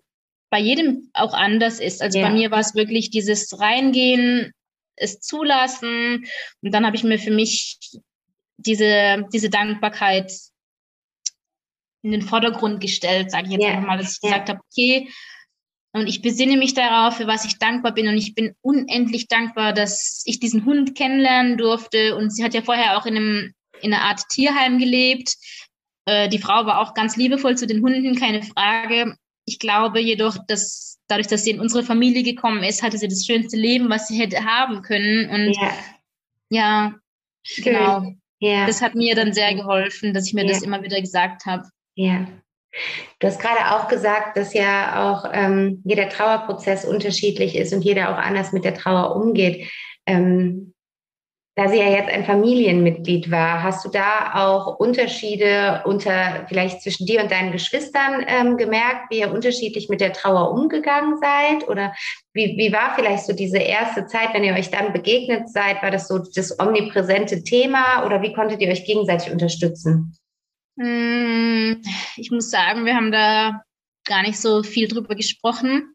[0.53, 1.99] bei jedem auch anders ist.
[2.03, 2.27] Also ja.
[2.27, 4.53] bei mir war es wirklich dieses Reingehen,
[4.95, 6.25] es zulassen
[6.61, 7.79] und dann habe ich mir für mich
[8.57, 10.31] diese, diese Dankbarkeit
[12.03, 15.09] in den Vordergrund gestellt, sage ich jetzt einfach mal, dass ich gesagt habe, okay,
[15.91, 18.07] und ich besinne mich darauf, für was ich dankbar bin.
[18.07, 22.15] Und ich bin unendlich dankbar, dass ich diesen Hund kennenlernen durfte.
[22.15, 25.35] Und sie hat ja vorher auch in, einem, in einer Art Tierheim gelebt.
[26.05, 29.15] Äh, die Frau war auch ganz liebevoll zu den Hunden, keine Frage.
[29.53, 33.23] Ich glaube jedoch, dass dadurch, dass sie in unsere Familie gekommen ist, hatte sie das
[33.23, 35.29] schönste Leben, was sie hätte haben können.
[35.29, 35.73] Und ja,
[36.49, 36.95] ja
[37.57, 38.13] genau.
[38.39, 38.65] Ja.
[38.65, 40.53] Das hat mir dann sehr geholfen, dass ich mir ja.
[40.53, 41.69] das immer wieder gesagt habe.
[41.93, 42.27] Ja.
[43.19, 48.09] Du hast gerade auch gesagt, dass ja auch ähm, jeder Trauerprozess unterschiedlich ist und jeder
[48.09, 49.69] auch anders mit der Trauer umgeht.
[50.07, 50.72] Ähm,
[51.55, 57.05] da sie ja jetzt ein Familienmitglied war, hast du da auch Unterschiede unter vielleicht zwischen
[57.05, 61.67] dir und deinen Geschwistern ähm, gemerkt, wie ihr unterschiedlich mit der Trauer umgegangen seid?
[61.69, 61.93] Oder
[62.33, 65.83] wie, wie war vielleicht so diese erste Zeit, wenn ihr euch dann begegnet seid?
[65.83, 70.17] War das so das omnipräsente Thema oder wie konntet ihr euch gegenseitig unterstützen?
[70.79, 71.83] Hm,
[72.17, 73.61] ich muss sagen, wir haben da
[74.05, 75.92] gar nicht so viel drüber gesprochen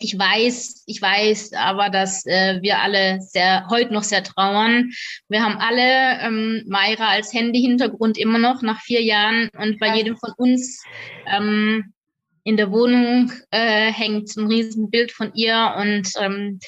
[0.00, 4.90] ich weiß, ich weiß aber, dass äh, wir alle sehr heute noch sehr trauern.
[5.28, 10.16] Wir haben alle ähm, Mayra als Handy-Hintergrund immer noch nach vier Jahren und bei jedem
[10.16, 10.82] von uns
[11.26, 11.92] ähm,
[12.44, 16.60] in der Wohnung äh, hängt ein Riesenbild von ihr und ähm,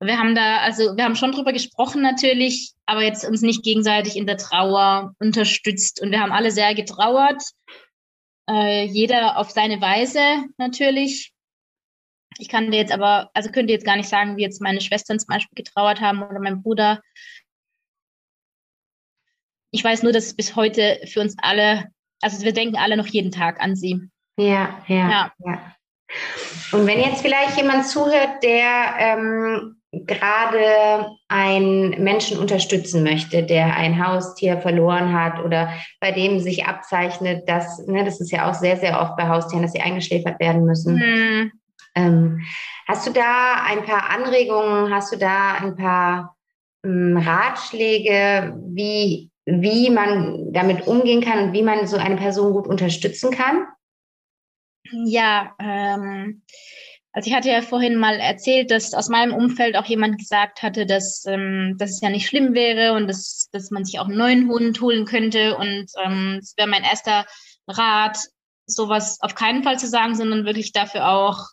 [0.00, 4.16] wir haben da, also wir haben schon drüber gesprochen natürlich, aber jetzt uns nicht gegenseitig
[4.16, 7.42] in der Trauer unterstützt und wir haben alle sehr getrauert,
[8.48, 10.20] äh, jeder auf seine Weise
[10.58, 11.32] natürlich
[12.38, 15.18] ich kann dir jetzt aber, also könnte jetzt gar nicht sagen, wie jetzt meine Schwestern
[15.18, 17.00] zum Beispiel getrauert haben oder mein Bruder.
[19.70, 21.86] Ich weiß nur, dass es bis heute für uns alle,
[22.20, 24.00] also wir denken alle noch jeden Tag an sie.
[24.38, 25.32] Ja, ja, ja.
[25.44, 25.76] ja.
[26.72, 34.04] Und wenn jetzt vielleicht jemand zuhört, der ähm, gerade einen Menschen unterstützen möchte, der ein
[34.04, 38.76] Haustier verloren hat oder bei dem sich abzeichnet, dass, ne, das ist ja auch sehr,
[38.76, 41.00] sehr oft bei Haustieren, dass sie eingeschläfert werden müssen.
[41.00, 41.52] Hm.
[41.96, 42.42] Ähm,
[42.86, 46.36] hast du da ein paar Anregungen, hast du da ein paar
[46.84, 52.66] ähm, Ratschläge, wie, wie man damit umgehen kann und wie man so eine Person gut
[52.66, 53.66] unterstützen kann?
[54.92, 56.42] Ja, ähm,
[57.16, 60.84] also ich hatte ja vorhin mal erzählt, dass aus meinem Umfeld auch jemand gesagt hatte,
[60.84, 64.18] dass, ähm, dass es ja nicht schlimm wäre und dass, dass man sich auch einen
[64.18, 65.56] neuen Hund holen könnte.
[65.56, 67.24] Und ähm, wäre mein erster
[67.66, 68.18] Rat,
[68.66, 71.46] sowas auf keinen Fall zu sagen, sondern wirklich dafür auch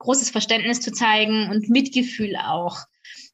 [0.00, 2.78] großes Verständnis zu zeigen und Mitgefühl auch.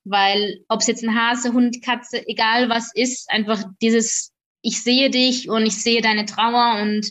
[0.05, 5.11] Weil ob es jetzt ein Hase, Hund, Katze, egal was ist, einfach dieses, ich sehe
[5.11, 7.11] dich und ich sehe deine Trauer und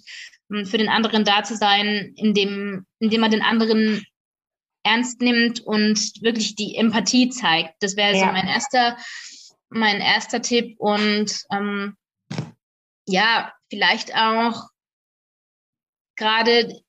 [0.50, 4.06] um, für den anderen da zu sein, indem, indem man den anderen
[4.84, 7.74] ernst nimmt und wirklich die Empathie zeigt.
[7.82, 8.20] Das wäre ja.
[8.20, 8.98] so mein erster,
[9.70, 10.76] mein erster Tipp.
[10.78, 11.98] Und ähm,
[13.08, 14.70] ja, vielleicht auch
[16.16, 16.82] gerade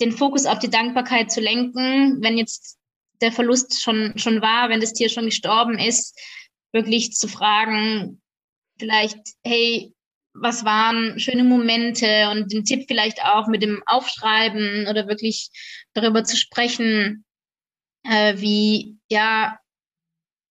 [0.00, 2.78] den Fokus auf die Dankbarkeit zu lenken, wenn jetzt
[3.20, 6.18] der Verlust schon, schon war, wenn das Tier schon gestorben ist,
[6.72, 8.20] wirklich zu fragen,
[8.78, 9.94] vielleicht, hey,
[10.34, 12.28] was waren schöne Momente?
[12.30, 15.50] Und den Tipp vielleicht auch mit dem Aufschreiben oder wirklich
[15.94, 17.24] darüber zu sprechen,
[18.02, 19.58] äh, wie, ja,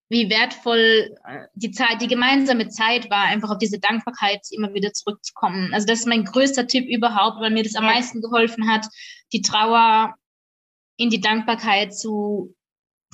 [0.10, 4.94] wie wertvoll äh, die Zeit, die gemeinsame Zeit war, einfach auf diese Dankbarkeit immer wieder
[4.94, 5.74] zurückzukommen.
[5.74, 8.86] Also das ist mein größter Tipp überhaupt, weil mir das am meisten geholfen hat,
[9.32, 10.16] die Trauer
[10.98, 12.56] in die Dankbarkeit zu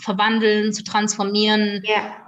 [0.02, 1.82] verwandeln, zu transformieren.
[1.86, 2.26] Ja.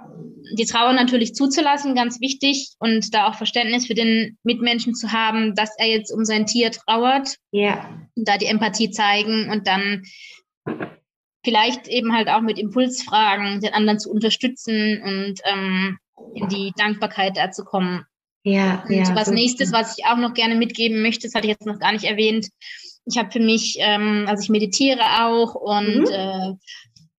[0.58, 5.54] Die Trauer natürlich zuzulassen, ganz wichtig, und da auch Verständnis für den Mitmenschen zu haben,
[5.54, 7.36] dass er jetzt um sein Tier trauert.
[7.50, 7.88] Ja.
[8.14, 10.02] Und da die Empathie zeigen und dann
[11.44, 15.98] vielleicht eben halt auch mit Impulsfragen den anderen zu unterstützen und ähm,
[16.34, 18.04] in die Dankbarkeit da zu kommen.
[18.44, 19.14] Ja, und ja.
[19.14, 21.78] Was so nächstes, was ich auch noch gerne mitgeben möchte, das hatte ich jetzt noch
[21.78, 22.48] gar nicht erwähnt.
[23.04, 26.12] Ich habe für mich, ähm, also ich meditiere auch und mhm.
[26.12, 26.52] äh,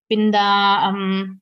[0.08, 1.40] bin da, ähm,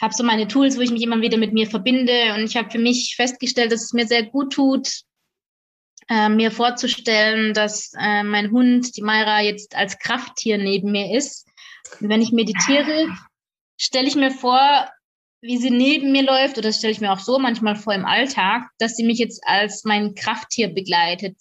[0.00, 2.70] habe so meine Tools, wo ich mich immer wieder mit mir verbinde und ich habe
[2.70, 4.88] für mich festgestellt, dass es mir sehr gut tut,
[6.08, 11.49] äh, mir vorzustellen, dass äh, mein Hund, die Mayra, jetzt als Krafttier neben mir ist
[12.00, 13.08] wenn ich meditiere,
[13.76, 14.60] stelle ich mir vor,
[15.42, 18.64] wie sie neben mir läuft, oder stelle ich mir auch so manchmal vor im Alltag,
[18.78, 21.36] dass sie mich jetzt als mein Krafttier begleitet.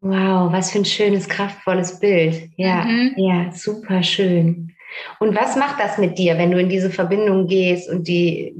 [0.00, 2.50] Wow, was für ein schönes, kraftvolles Bild.
[2.56, 3.14] Ja, mhm.
[3.16, 4.74] ja, super schön.
[5.20, 8.54] Und was macht das mit dir, wenn du in diese Verbindung gehst und die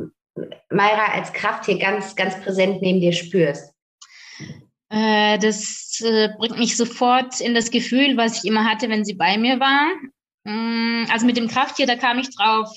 [0.70, 3.74] Mayra als Krafttier ganz, ganz präsent neben dir spürst?
[4.88, 9.14] Äh, das äh, bringt mich sofort in das Gefühl, was ich immer hatte, wenn sie
[9.14, 9.86] bei mir war.
[10.44, 12.72] Mm, also mit dem Krafttier, da kam ich drauf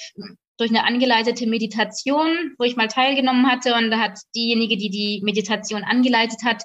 [0.57, 3.75] durch eine angeleitete Meditation, wo ich mal teilgenommen hatte.
[3.75, 6.63] Und da hat diejenige, die die Meditation angeleitet hat,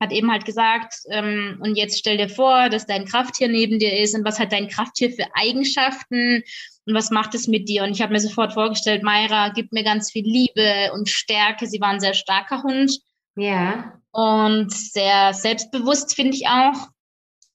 [0.00, 3.98] hat eben halt gesagt, ähm, und jetzt stell dir vor, dass dein Krafttier neben dir
[3.98, 6.42] ist und was hat dein Krafttier für Eigenschaften
[6.86, 7.84] und was macht es mit dir?
[7.84, 11.66] Und ich habe mir sofort vorgestellt, Mayra gibt mir ganz viel Liebe und Stärke.
[11.66, 12.98] Sie war ein sehr starker Hund.
[13.36, 14.00] Ja.
[14.10, 16.88] Und sehr selbstbewusst, finde ich auch.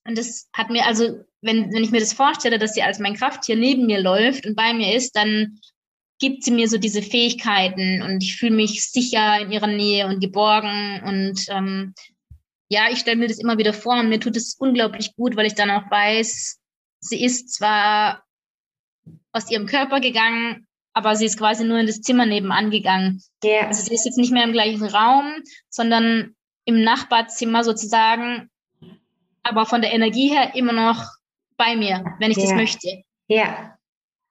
[0.06, 3.14] Und das hat mir also wenn, wenn ich mir das vorstelle, dass sie als mein
[3.14, 5.58] Krafttier neben mir läuft und bei mir ist, dann
[6.18, 10.20] gibt sie mir so diese Fähigkeiten und ich fühle mich sicher in ihrer Nähe und
[10.20, 11.94] geborgen und ähm,
[12.68, 15.46] ja, ich stelle mir das immer wieder vor und mir tut es unglaublich gut, weil
[15.46, 16.58] ich dann auch weiß,
[17.00, 18.24] sie ist zwar
[19.32, 23.22] aus ihrem Körper gegangen, aber sie ist quasi nur in das Zimmer nebenan gegangen.
[23.44, 23.66] Yeah.
[23.66, 25.34] Also sie ist jetzt nicht mehr im gleichen Raum,
[25.68, 28.50] sondern im Nachbarzimmer sozusagen,
[29.42, 31.04] aber von der Energie her immer noch
[31.56, 32.46] bei mir, wenn ich yeah.
[32.46, 33.02] das möchte.
[33.28, 33.76] Ja.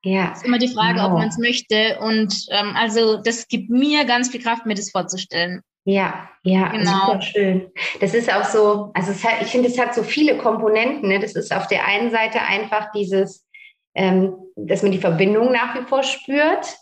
[0.03, 0.33] Ja.
[0.33, 1.07] ist immer die Frage, wow.
[1.07, 1.97] ob man es möchte.
[1.99, 5.61] Und ähm, also das gibt mir ganz viel Kraft, mir das vorzustellen.
[5.83, 7.05] Ja, ja, genau.
[7.05, 7.71] super schön.
[7.99, 11.09] Das ist auch so, also hat, ich finde, es hat so viele Komponenten.
[11.09, 11.19] Ne?
[11.19, 13.45] Das ist auf der einen Seite einfach dieses,
[13.93, 16.77] ähm, dass man die Verbindung nach wie vor spürt.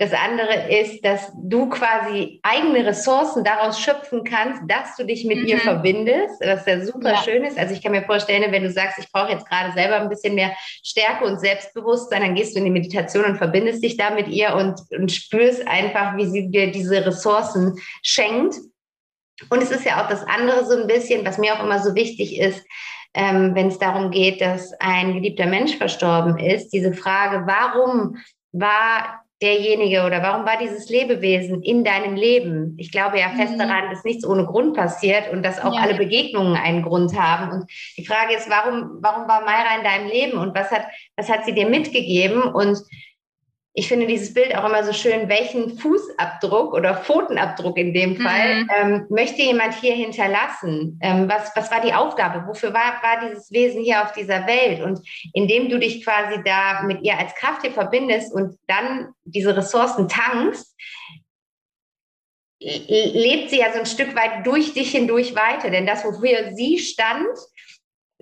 [0.00, 5.38] Das andere ist, dass du quasi eigene Ressourcen daraus schöpfen kannst, dass du dich mit
[5.38, 5.46] mhm.
[5.46, 7.22] ihr verbindest, was ja super ja.
[7.22, 7.58] schön ist.
[7.58, 10.36] Also ich kann mir vorstellen, wenn du sagst, ich brauche jetzt gerade selber ein bisschen
[10.36, 10.52] mehr
[10.84, 14.54] Stärke und Selbstbewusstsein, dann gehst du in die Meditation und verbindest dich da mit ihr
[14.54, 18.54] und, und spürst einfach, wie sie dir diese Ressourcen schenkt.
[19.50, 21.96] Und es ist ja auch das andere so ein bisschen, was mir auch immer so
[21.96, 22.64] wichtig ist,
[23.14, 28.16] ähm, wenn es darum geht, dass ein geliebter Mensch verstorben ist, diese Frage, warum
[28.52, 32.74] war derjenige oder warum war dieses Lebewesen in deinem Leben?
[32.76, 33.58] Ich glaube ja fest mhm.
[33.58, 35.82] daran, dass nichts ohne Grund passiert und dass auch ja.
[35.82, 37.52] alle Begegnungen einen Grund haben.
[37.52, 41.28] Und die Frage ist, warum, warum war Mayra in deinem Leben und was hat, was
[41.28, 42.42] hat sie dir mitgegeben?
[42.42, 42.78] Und
[43.74, 48.64] ich finde dieses Bild auch immer so schön, welchen Fußabdruck oder Pfotenabdruck in dem Fall
[48.64, 48.70] mhm.
[48.76, 50.98] ähm, möchte jemand hier hinterlassen?
[51.00, 52.46] Ähm, was, was war die Aufgabe?
[52.48, 54.82] Wofür war, war dieses Wesen hier auf dieser Welt?
[54.82, 55.00] Und
[55.32, 60.08] indem du dich quasi da mit ihr als Kraft hier verbindest und dann diese Ressourcen
[60.08, 60.74] tankst,
[62.60, 65.70] lebt sie ja so ein Stück weit durch dich hindurch weiter.
[65.70, 67.28] Denn das, wofür sie stand,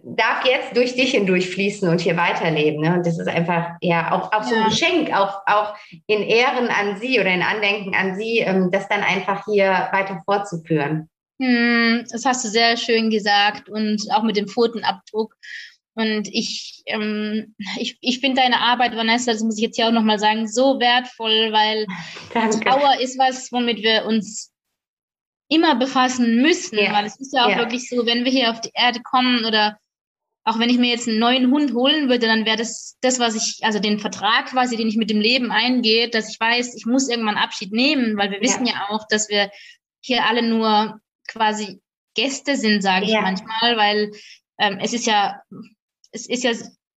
[0.09, 2.81] darf jetzt durch dich hindurch fließen und hier weiterleben.
[2.81, 2.95] Ne?
[2.95, 5.75] Und das ist einfach ja auch, auch so ein Geschenk, auch, auch
[6.07, 10.23] in Ehren an sie oder in Andenken an sie, ähm, das dann einfach hier weiter
[10.25, 11.09] fortzuführen.
[11.43, 15.35] Hm, das hast du sehr schön gesagt und auch mit dem Pfotenabdruck.
[15.95, 19.93] Und ich, ähm, ich, ich finde deine Arbeit, Vanessa, das muss ich jetzt hier auch
[19.93, 21.87] nochmal sagen, so wertvoll, weil
[22.35, 22.61] Danke.
[22.61, 24.53] Trauer ist was, womit wir uns
[25.49, 26.93] immer befassen müssen, ja.
[26.93, 27.59] weil es ist ja auch ja.
[27.59, 29.79] wirklich so, wenn wir hier auf die Erde kommen oder
[30.47, 33.35] auch wenn ich mir jetzt einen neuen Hund holen würde, dann wäre das das, was
[33.35, 36.87] ich, also den Vertrag quasi, den ich mit dem Leben eingehe, dass ich weiß, ich
[36.87, 39.51] muss irgendwann Abschied nehmen, weil wir wissen ja, ja auch, dass wir
[40.01, 41.81] hier alle nur quasi
[42.15, 43.23] Gäste sind, sage ich ja.
[43.23, 44.13] manchmal, weil
[44.61, 45.43] ähm, es ist ja,
[46.13, 46.53] es ist ja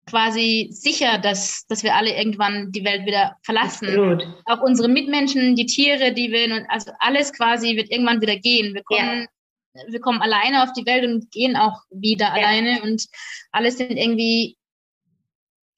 [0.06, 3.88] quasi sicher, dass, dass wir alle irgendwann die Welt wieder verlassen.
[3.88, 4.28] Absolut.
[4.46, 8.76] Auch unsere Mitmenschen, die Tiere, die wir, also alles quasi wird irgendwann wieder gehen.
[8.76, 9.28] Wir kommen ja
[9.88, 12.34] wir kommen alleine auf die Welt und gehen auch wieder ja.
[12.34, 13.06] alleine und
[13.52, 14.58] alles sind irgendwie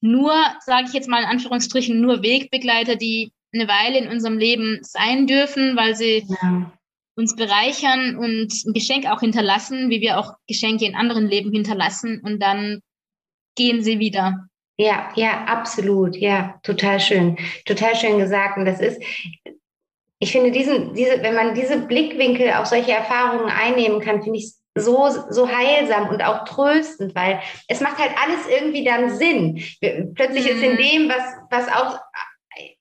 [0.00, 4.78] nur, sage ich jetzt mal in Anführungsstrichen, nur Wegbegleiter, die eine Weile in unserem Leben
[4.82, 6.72] sein dürfen, weil sie ja.
[7.16, 12.20] uns bereichern und ein Geschenk auch hinterlassen, wie wir auch Geschenke in anderen Leben hinterlassen
[12.24, 12.80] und dann
[13.56, 14.48] gehen sie wieder.
[14.78, 16.16] Ja, ja, absolut.
[16.16, 17.36] Ja, total schön.
[17.66, 18.58] Total schön gesagt.
[18.58, 19.00] Und das ist,
[20.22, 24.52] ich finde diesen, diese, wenn man diese Blickwinkel auf solche Erfahrungen einnehmen kann, finde ich
[24.76, 29.60] so, so heilsam und auch tröstend, weil es macht halt alles irgendwie dann Sinn.
[30.14, 30.50] Plötzlich mhm.
[30.50, 30.76] ist in mhm.
[30.76, 31.98] dem, was, was auch,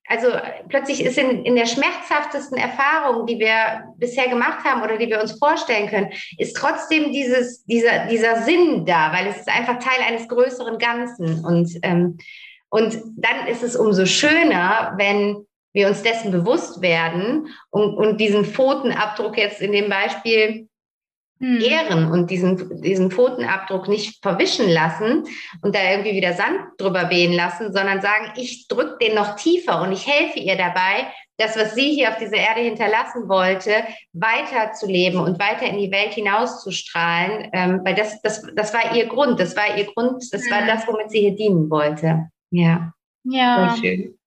[0.08, 0.28] also
[0.70, 5.20] plötzlich ist in, in der schmerzhaftesten Erfahrung, die wir bisher gemacht haben oder die wir
[5.20, 10.00] uns vorstellen können, ist trotzdem dieses, dieser, dieser Sinn da, weil es ist einfach Teil
[10.08, 11.44] eines größeren Ganzen.
[11.44, 12.20] Und, ähm,
[12.70, 18.46] und dann ist es umso schöner, wenn wir uns dessen bewusst werden und, und diesen
[18.46, 20.68] Pfotenabdruck jetzt in dem Beispiel
[21.40, 21.60] hm.
[21.60, 25.24] ehren und diesen, diesen Pfotenabdruck nicht verwischen lassen
[25.62, 29.82] und da irgendwie wieder Sand drüber wehen lassen, sondern sagen, ich drücke den noch tiefer
[29.82, 31.08] und ich helfe ihr dabei,
[31.38, 33.72] das, was sie hier auf dieser Erde hinterlassen wollte,
[34.14, 39.40] weiterzuleben und weiter in die Welt hinauszustrahlen, ähm, weil das, das, das war ihr Grund,
[39.40, 40.68] das war ihr Grund, das war hm.
[40.68, 42.30] das, womit sie hier dienen wollte.
[42.52, 42.94] Ja.
[43.24, 43.76] Ja.
[43.76, 44.20] Sehr schön.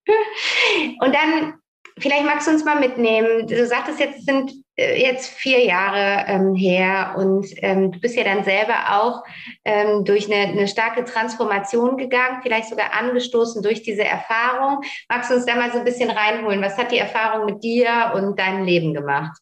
[1.01, 1.55] Und dann,
[1.99, 3.47] vielleicht magst du uns mal mitnehmen.
[3.47, 8.25] Du sagtest jetzt, sind äh, jetzt vier Jahre ähm, her und ähm, du bist ja
[8.25, 9.23] dann selber auch
[9.65, 14.83] ähm, durch eine, eine, starke Transformation gegangen, vielleicht sogar angestoßen durch diese Erfahrung.
[15.09, 16.61] Magst du uns da mal so ein bisschen reinholen?
[16.61, 19.39] Was hat die Erfahrung mit dir und deinem Leben gemacht?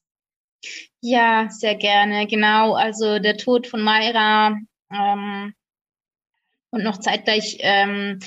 [1.01, 2.27] Ja, sehr gerne.
[2.27, 2.75] Genau.
[2.75, 4.59] Also der Tod von Mayra
[4.93, 5.55] ähm,
[6.71, 8.21] und noch zeitgleich ähm,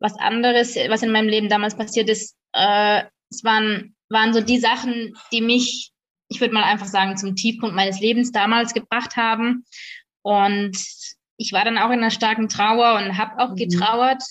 [0.00, 2.36] was anderes, was in meinem Leben damals passiert ist.
[2.52, 5.92] Äh, es waren, waren so die Sachen, die mich,
[6.28, 9.64] ich würde mal einfach sagen, zum Tiefpunkt meines Lebens damals gebracht haben.
[10.22, 10.76] Und
[11.36, 13.56] ich war dann auch in einer starken Trauer und habe auch mhm.
[13.56, 14.22] getrauert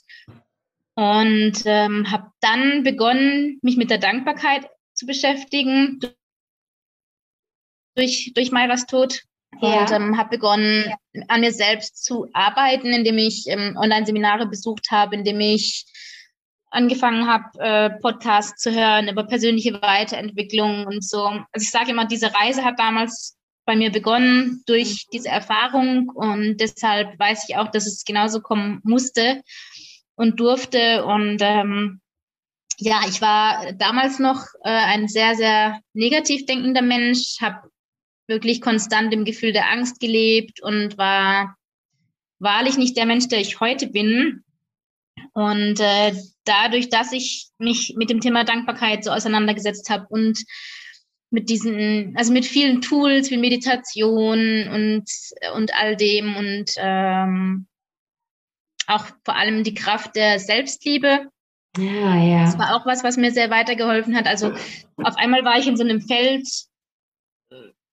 [0.95, 5.99] und ähm, habe dann begonnen, mich mit der Dankbarkeit zu beschäftigen
[7.95, 9.21] durch, durch Mairas Tod.
[9.61, 9.81] Ja.
[9.81, 10.85] Und ähm, habe begonnen,
[11.27, 15.85] an mir selbst zu arbeiten, indem ich ähm, Online-Seminare besucht habe, indem ich
[16.71, 21.25] angefangen habe, äh, Podcasts zu hören über persönliche Weiterentwicklung und so.
[21.25, 26.57] Also ich sage immer, diese Reise hat damals bei mir begonnen durch diese Erfahrung und
[26.57, 29.41] deshalb weiß ich auch, dass es genauso kommen musste
[30.15, 31.05] und durfte.
[31.05, 32.01] Und ähm,
[32.77, 37.69] ja, ich war damals noch äh, ein sehr, sehr negativ denkender Mensch, habe
[38.29, 41.57] wirklich konstant im Gefühl der Angst gelebt und war
[42.39, 44.43] wahrlich nicht der Mensch, der ich heute bin.
[45.33, 46.13] Und äh,
[46.45, 50.39] dadurch, dass ich mich mit dem Thema Dankbarkeit so auseinandergesetzt habe und
[51.31, 55.05] mit diesen, also mit vielen Tools wie Meditation und,
[55.55, 57.67] und all dem und ähm,
[58.87, 61.27] auch vor allem die Kraft der Selbstliebe.
[61.77, 62.45] Ja, ja.
[62.45, 64.25] Das war auch was, was mir sehr weitergeholfen hat.
[64.25, 64.53] Also
[64.97, 66.47] auf einmal war ich in so einem Feld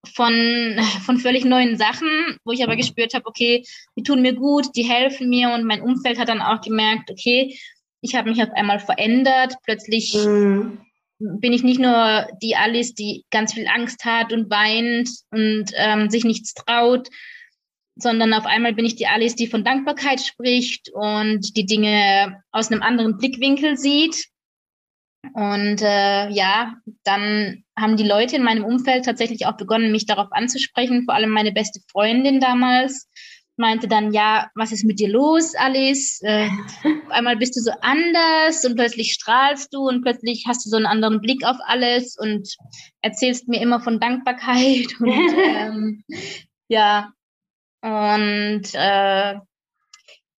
[0.07, 3.63] von, von völlig neuen Sachen, wo ich aber gespürt habe, okay,
[3.95, 7.57] die tun mir gut, die helfen mir und mein Umfeld hat dann auch gemerkt, okay,
[8.01, 9.55] ich habe mich auf einmal verändert.
[9.63, 10.79] Plötzlich mhm.
[11.19, 16.09] bin ich nicht nur die Alice, die ganz viel Angst hat und weint und ähm,
[16.09, 17.07] sich nichts traut,
[17.95, 22.71] sondern auf einmal bin ich die Alice, die von Dankbarkeit spricht und die Dinge aus
[22.71, 24.27] einem anderen Blickwinkel sieht.
[25.33, 30.27] Und äh, ja, dann haben die Leute in meinem Umfeld tatsächlich auch begonnen, mich darauf
[30.31, 31.03] anzusprechen.
[31.05, 33.09] Vor allem meine beste Freundin damals
[33.57, 36.21] meinte dann, ja, was ist mit dir los, Alice?
[36.21, 36.49] Äh,
[37.09, 40.85] einmal bist du so anders und plötzlich strahlst du und plötzlich hast du so einen
[40.85, 42.47] anderen Blick auf alles und
[43.01, 44.87] erzählst mir immer von Dankbarkeit.
[44.99, 46.03] Und ähm,
[46.69, 47.13] ja,
[47.81, 49.35] und äh,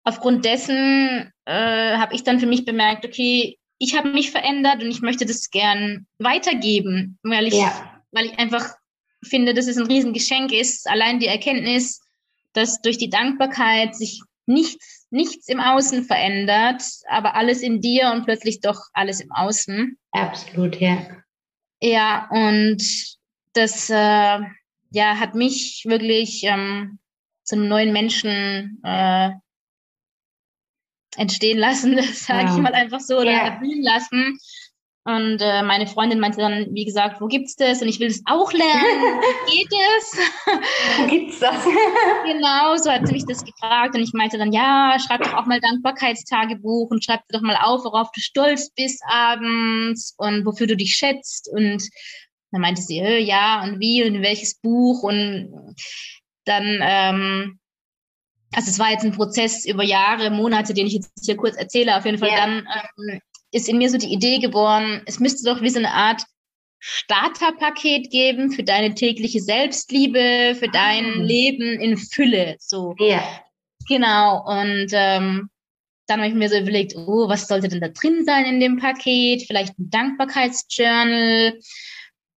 [0.03, 4.89] aufgrund dessen äh, habe ich dann für mich bemerkt, okay, ich habe mich verändert und
[4.89, 8.01] ich möchte das gern weitergeben, weil ich, ja.
[8.11, 8.75] weil ich einfach
[9.23, 12.01] finde, dass es ein Riesengeschenk ist, allein die Erkenntnis,
[12.53, 18.25] dass durch die Dankbarkeit sich nichts, nichts im Außen verändert, aber alles in dir und
[18.25, 19.97] plötzlich doch alles im Außen.
[20.11, 21.05] Absolut, ja.
[21.81, 22.81] Ja, und
[23.53, 24.39] das äh,
[24.91, 26.99] ja, hat mich wirklich ähm,
[27.43, 29.31] zu einem neuen Menschen äh,
[31.17, 32.55] entstehen lassen, das sage ja.
[32.55, 33.47] ich mal einfach so, oder ja.
[33.47, 34.37] erblühen lassen.
[35.07, 37.81] Und äh, meine Freundin meinte dann, wie gesagt, wo gibt's das?
[37.81, 39.21] Und ich will das auch lernen.
[39.47, 40.19] Wie geht es?
[40.97, 41.63] wo gibt's das?
[42.25, 43.95] genau, so hat sie mich das gefragt.
[43.95, 47.85] Und ich meinte dann, ja, schreib doch auch mal Dankbarkeitstagebuch und schreib doch mal auf,
[47.85, 51.49] worauf du stolz bist abends und wofür du dich schätzt.
[51.53, 51.87] Und
[52.51, 55.03] dann meinte sie, ja, und wie und in welches Buch.
[55.03, 55.77] Und
[56.43, 57.59] dann ähm,
[58.53, 61.97] also es war jetzt ein Prozess über Jahre, Monate, den ich jetzt hier kurz erzähle.
[61.97, 62.37] Auf jeden Fall ja.
[62.37, 62.67] dann
[63.09, 63.19] ähm,
[63.51, 66.23] ist in mir so die Idee geboren, es müsste doch wie so eine Art
[66.79, 71.23] Starterpaket geben für deine tägliche Selbstliebe, für dein ah.
[71.23, 72.55] Leben in Fülle.
[72.59, 72.95] So.
[72.99, 73.23] Ja.
[73.87, 74.45] Genau.
[74.45, 75.49] Und ähm,
[76.07, 78.77] dann habe ich mir so überlegt, oh, was sollte denn da drin sein in dem
[78.77, 79.43] Paket?
[79.47, 81.59] Vielleicht ein Dankbarkeitsjournal,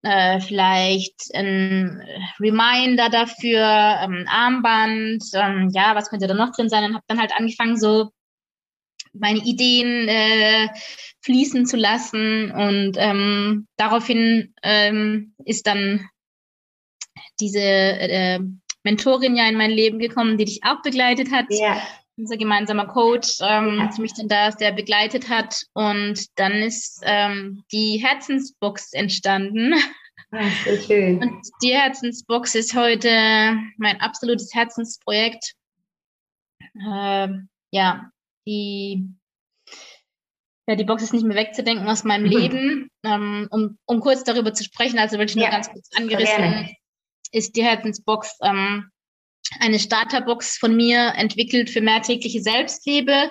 [0.02, 2.02] äh, vielleicht ein
[2.40, 6.84] Reminder dafür, ähm, Armband, ähm, ja, was könnte da noch drin sein?
[6.84, 8.10] Und habe dann halt angefangen, so
[9.12, 10.68] meine Ideen äh,
[11.22, 12.50] fließen zu lassen.
[12.50, 16.08] Und ähm, daraufhin ähm, ist dann
[17.40, 18.40] diese äh,
[18.82, 21.46] Mentorin ja in mein Leben gekommen, die dich auch begleitet hat.
[21.50, 21.80] Ja
[22.20, 23.90] unser gemeinsamer Coach, ähm, ja.
[23.98, 25.62] mich dann da sehr begleitet hat.
[25.72, 29.74] Und dann ist ähm, die Herzensbox entstanden.
[30.32, 31.18] Ach, so schön.
[31.18, 35.54] Und die Herzensbox ist heute mein absolutes Herzensprojekt.
[36.74, 38.10] Ähm, ja,
[38.46, 39.08] die,
[40.68, 42.30] ja, die Box ist nicht mehr wegzudenken aus meinem mhm.
[42.30, 42.90] Leben.
[43.02, 46.76] Ähm, um, um kurz darüber zu sprechen, also wirklich nur ja, ganz kurz angerissen,
[47.32, 48.90] ist die Herzensbox ähm,
[49.58, 53.30] eine Starterbox von mir entwickelt für mehrtägliche Selbstliebe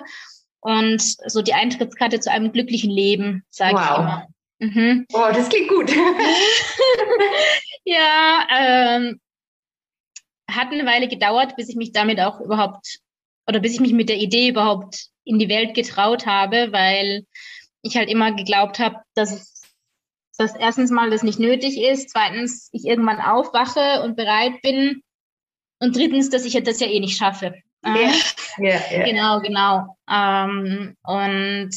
[0.60, 3.82] und so die Eintrittskarte zu einem glücklichen Leben, sage wow.
[3.82, 4.26] ich immer.
[4.58, 5.06] Mhm.
[5.12, 5.90] Oh, das klingt gut.
[7.84, 9.20] ja, ähm,
[10.50, 12.98] hat eine Weile gedauert, bis ich mich damit auch überhaupt
[13.46, 17.24] oder bis ich mich mit der Idee überhaupt in die Welt getraut habe, weil
[17.82, 19.58] ich halt immer geglaubt habe, dass
[20.36, 25.02] dass erstens mal das nicht nötig ist, zweitens ich irgendwann aufwache und bereit bin
[25.80, 27.54] und drittens, dass ich das ja eh nicht schaffe.
[27.84, 28.12] Ja,
[28.58, 29.04] ja, ja.
[29.04, 29.96] Genau, genau.
[30.08, 31.70] Ähm, und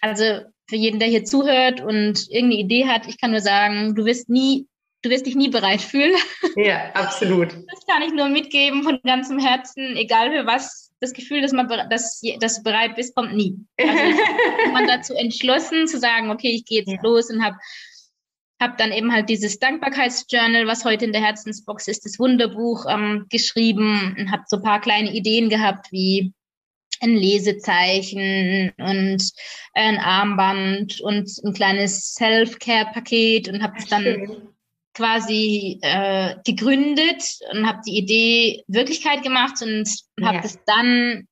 [0.00, 0.24] also
[0.68, 4.28] für jeden, der hier zuhört und irgendeine Idee hat, ich kann nur sagen, du wirst
[4.28, 4.66] nie,
[5.02, 6.14] du wirst dich nie bereit fühlen.
[6.56, 7.52] Ja, absolut.
[7.70, 11.68] Das kann ich nur mitgeben von ganzem Herzen, egal für was das Gefühl, dass man
[11.90, 13.54] dass, dass du bereit bist, kommt nie.
[13.78, 13.92] Also
[14.72, 16.98] man dazu entschlossen zu sagen, okay, ich gehe jetzt ja.
[17.02, 17.56] los und habe
[18.60, 23.26] hab dann eben halt dieses Dankbarkeitsjournal, was heute in der Herzensbox ist, das Wunderbuch ähm,
[23.30, 26.32] geschrieben und habe so ein paar kleine Ideen gehabt, wie
[27.00, 29.30] ein Lesezeichen und
[29.74, 34.48] ein Armband und ein kleines Self-Care-Paket und habe es dann Schön.
[34.94, 39.88] quasi äh, gegründet und habe die Idee Wirklichkeit gemacht und
[40.22, 40.42] habe ja.
[40.42, 41.26] das dann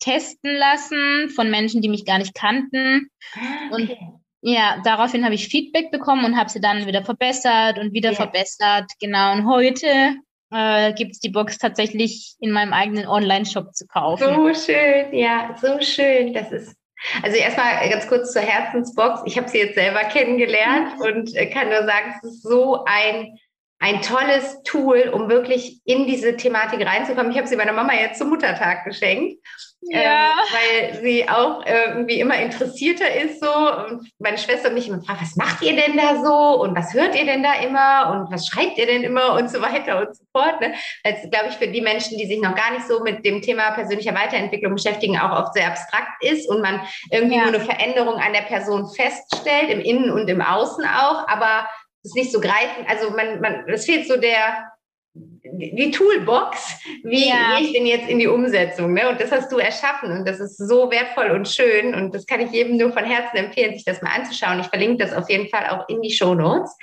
[0.00, 3.10] testen lassen von Menschen, die mich gar nicht kannten.
[3.34, 3.98] Ah, okay.
[4.00, 8.10] Und ja, daraufhin habe ich Feedback bekommen und habe sie dann wieder verbessert und wieder
[8.10, 8.16] ja.
[8.16, 8.90] verbessert.
[9.00, 9.32] Genau.
[9.32, 10.16] Und heute
[10.52, 14.24] äh, gibt es die Box tatsächlich in meinem eigenen Online-Shop zu kaufen.
[14.24, 16.32] So schön, ja, so schön.
[16.32, 16.76] Das ist
[17.22, 19.22] also erstmal ganz kurz zur Herzensbox.
[19.24, 21.02] Ich habe sie jetzt selber kennengelernt mhm.
[21.02, 23.38] und äh, kann nur sagen, es ist so ein
[23.80, 27.30] ein tolles Tool, um wirklich in diese Thematik reinzukommen.
[27.30, 29.40] Ich habe sie meiner Mama jetzt zum Muttertag geschenkt,
[29.82, 30.00] ja.
[30.00, 33.50] ähm, weil sie auch irgendwie immer interessierter ist so.
[33.50, 37.14] Und meine Schwester mich immer fragt, was macht ihr denn da so und was hört
[37.14, 40.24] ihr denn da immer und was schreibt ihr denn immer und so weiter und so
[40.32, 40.60] fort.
[40.60, 40.74] Ne?
[41.04, 43.70] Das glaube ich für die Menschen, die sich noch gar nicht so mit dem Thema
[43.70, 46.80] persönlicher Weiterentwicklung beschäftigen, auch oft sehr abstrakt ist und man
[47.12, 47.42] irgendwie ja.
[47.42, 51.68] nur eine Veränderung an der Person feststellt, im Innen und im Außen auch, aber
[52.02, 52.86] ist nicht so greifen.
[52.86, 54.70] Also man, man, es fehlt so der,
[55.14, 57.56] die Toolbox, wie ja.
[57.56, 58.92] gehe ich denn jetzt in die Umsetzung?
[58.92, 59.08] Ne?
[59.08, 62.40] Und das hast du erschaffen und das ist so wertvoll und schön und das kann
[62.40, 64.60] ich jedem nur von Herzen empfehlen, sich das mal anzuschauen.
[64.60, 66.76] Ich verlinke das auf jeden Fall auch in die Show Notes.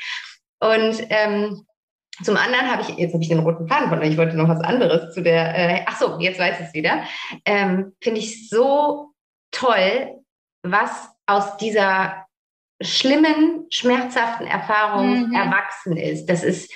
[0.59, 1.65] Und ähm,
[2.23, 4.61] zum anderen habe ich, jetzt habe ich den roten Faden von, ich wollte noch was
[4.61, 7.03] anderes zu der, äh, ach so, jetzt weiß ich es wieder.
[7.43, 9.11] Ähm, Finde ich so
[9.51, 10.15] toll,
[10.63, 12.24] was aus dieser
[12.81, 15.35] schlimmen, schmerzhaften Erfahrungen mhm.
[15.35, 16.25] erwachsen ist.
[16.27, 16.71] Das ist,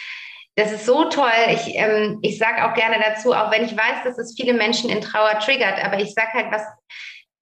[0.56, 1.32] das ist so toll.
[1.54, 4.90] Ich, ähm, ich sage auch gerne dazu, auch wenn ich weiß, dass es viele Menschen
[4.90, 6.64] in Trauer triggert, aber ich sage halt, was,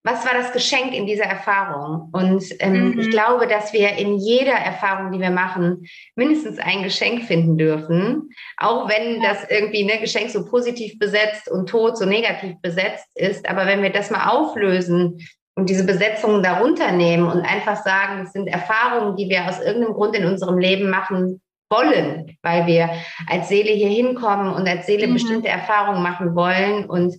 [0.08, 2.10] was war das Geschenk in dieser Erfahrung?
[2.14, 2.99] Und ähm, mhm.
[2.99, 5.86] ich glaube, dass wir in jeder Erfahrung, die wir machen,
[6.16, 8.30] mindestens ein Geschenk finden dürfen.
[8.55, 9.34] Auch wenn ja.
[9.34, 13.49] das irgendwie ne Geschenk so positiv besetzt und Tod so negativ besetzt ist.
[13.49, 15.20] Aber wenn wir das mal auflösen,
[15.58, 19.95] und diese Besetzungen darunter nehmen und einfach sagen, es sind Erfahrungen, die wir aus irgendeinem
[19.95, 22.91] Grund in unserem Leben machen wollen, weil wir
[23.28, 25.14] als Seele hier hinkommen und als Seele mhm.
[25.14, 27.16] bestimmte Erfahrungen machen wollen und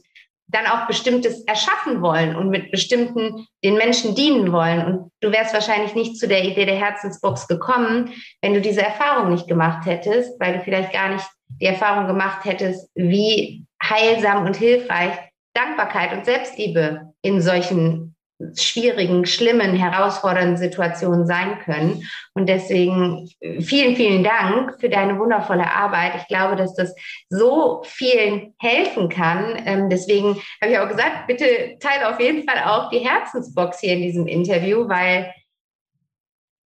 [0.46, 4.86] dann auch bestimmtes erschaffen wollen und mit bestimmten den Menschen dienen wollen.
[4.86, 9.30] Und du wärst wahrscheinlich nicht zu der Idee der Herzensbox gekommen, wenn du diese Erfahrung
[9.30, 11.26] nicht gemacht hättest, weil du vielleicht gar nicht
[11.60, 15.12] die Erfahrung gemacht hättest, wie heilsam und hilfreich
[15.54, 18.14] Dankbarkeit und Selbstliebe in solchen
[18.56, 22.08] schwierigen, schlimmen, herausfordernden Situationen sein können.
[22.34, 23.28] Und deswegen
[23.60, 26.14] vielen, vielen Dank für deine wundervolle Arbeit.
[26.16, 26.94] Ich glaube, dass das
[27.28, 29.60] so vielen helfen kann.
[29.64, 33.94] Ähm, deswegen habe ich auch gesagt, bitte teile auf jeden Fall auch die Herzensbox hier
[33.94, 35.32] in diesem Interview, weil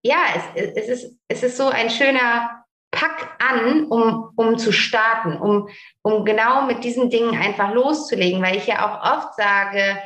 [0.03, 0.23] ja,
[0.55, 5.69] es, es, ist, es ist so ein schöner Pack an, um, um zu starten, um,
[6.03, 9.99] um genau mit diesen Dingen einfach loszulegen, weil ich ja auch oft sage,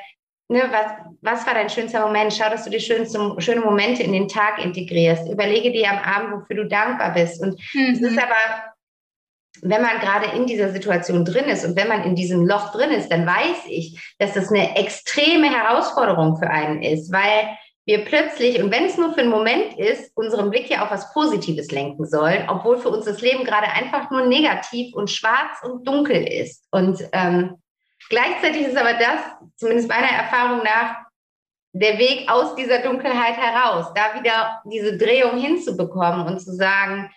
[0.48, 0.92] ne, was,
[1.22, 2.32] was war dein schönster Moment?
[2.32, 5.28] Schau, dass du die schönsten, schönen Momente in den Tag integrierst.
[5.28, 7.40] Überlege dir am Abend, wofür du dankbar bist.
[7.42, 7.92] Und mhm.
[7.92, 8.74] es ist aber,
[9.62, 12.90] wenn man gerade in dieser Situation drin ist und wenn man in diesem Loch drin
[12.90, 18.62] ist, dann weiß ich, dass das eine extreme Herausforderung für einen ist, weil wir plötzlich,
[18.62, 22.06] und wenn es nur für einen Moment ist, unseren Blick ja auf was Positives lenken
[22.06, 26.66] sollen, obwohl für uns das Leben gerade einfach nur negativ und schwarz und dunkel ist.
[26.70, 27.56] Und ähm,
[28.08, 29.20] Gleichzeitig ist aber das,
[29.56, 30.96] zumindest meiner Erfahrung nach,
[31.72, 37.10] der Weg aus dieser Dunkelheit heraus, da wieder diese Drehung hinzubekommen und zu sagen,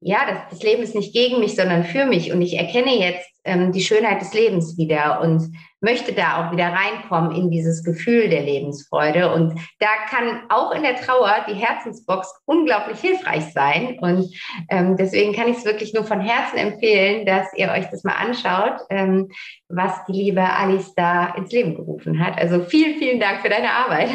[0.00, 2.32] ja, das, das Leben ist nicht gegen mich, sondern für mich.
[2.32, 5.52] Und ich erkenne jetzt ähm, die Schönheit des Lebens wieder und
[5.86, 9.32] möchte da auch wieder reinkommen in dieses Gefühl der Lebensfreude.
[9.32, 13.96] Und da kann auch in der Trauer die Herzensbox unglaublich hilfreich sein.
[14.00, 14.34] Und
[14.68, 18.14] ähm, deswegen kann ich es wirklich nur von Herzen empfehlen, dass ihr euch das mal
[18.14, 19.28] anschaut, ähm,
[19.68, 22.36] was die liebe Alice da ins Leben gerufen hat.
[22.36, 24.10] Also vielen, vielen Dank für deine Arbeit.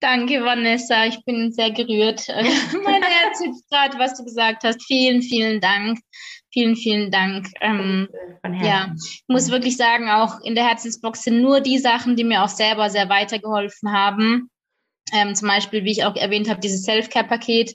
[0.00, 1.06] Danke, Vanessa.
[1.06, 2.26] Ich bin sehr gerührt.
[2.84, 4.82] mein Herz gerade, was du gesagt hast.
[4.86, 5.98] Vielen, vielen Dank.
[6.50, 7.48] Vielen, vielen Dank.
[7.60, 8.08] Ähm,
[8.62, 12.42] ja, ich muss wirklich sagen, auch in der Herzensbox sind nur die Sachen, die mir
[12.42, 14.50] auch selber sehr weitergeholfen haben.
[15.12, 17.74] Ähm, zum Beispiel, wie ich auch erwähnt habe, dieses Self-Care-Paket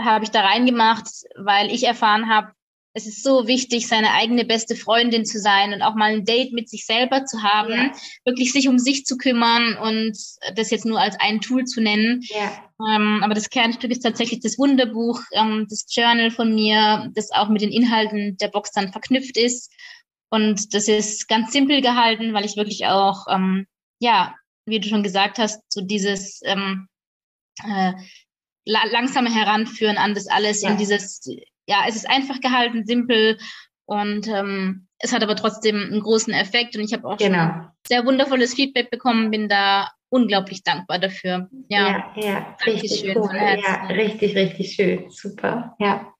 [0.00, 2.52] habe ich da reingemacht, weil ich erfahren habe,
[2.94, 6.52] es ist so wichtig, seine eigene beste Freundin zu sein und auch mal ein Date
[6.52, 7.92] mit sich selber zu haben, ja.
[8.24, 10.16] wirklich sich um sich zu kümmern und
[10.54, 12.20] das jetzt nur als ein Tool zu nennen.
[12.22, 12.52] Ja.
[12.94, 17.48] Ähm, aber das Kernstück ist tatsächlich das Wunderbuch, ähm, das Journal von mir, das auch
[17.48, 19.72] mit den Inhalten der Box dann verknüpft ist.
[20.30, 23.66] Und das ist ganz simpel gehalten, weil ich wirklich auch, ähm,
[24.00, 24.34] ja,
[24.66, 26.88] wie du schon gesagt hast, so dieses ähm,
[27.64, 27.92] äh,
[28.64, 30.70] la langsame Heranführen an das alles ja.
[30.70, 31.20] in dieses,
[31.66, 33.38] ja, es ist einfach gehalten, simpel
[33.86, 37.66] und ähm, es hat aber trotzdem einen großen Effekt und ich habe auch genau.
[37.86, 41.48] sehr wundervolles Feedback bekommen, bin da unglaublich dankbar dafür.
[41.68, 43.30] Ja, ja, ja richtig cool.
[43.34, 45.10] Ja, richtig, richtig schön.
[45.10, 45.74] Super.
[45.78, 46.12] Ja.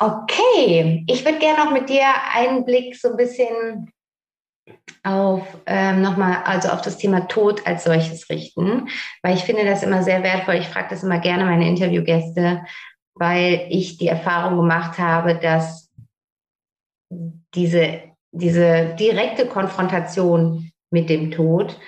[0.00, 2.04] Okay, ich würde gerne noch mit dir
[2.34, 3.92] einen Blick so ein bisschen
[5.02, 8.88] auf ähm, nochmal, also auf das Thema Tod als solches richten,
[9.22, 10.56] weil ich finde das immer sehr wertvoll.
[10.56, 12.64] Ich frage das immer gerne meine Interviewgäste,
[13.14, 15.90] weil ich die Erfahrung gemacht habe, dass
[17.54, 18.00] diese,
[18.32, 21.78] diese direkte Konfrontation mit dem Tod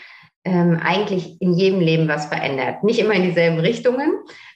[0.44, 2.84] ähm, eigentlich in jedem Leben was verändert.
[2.84, 4.12] Nicht immer in dieselben Richtungen,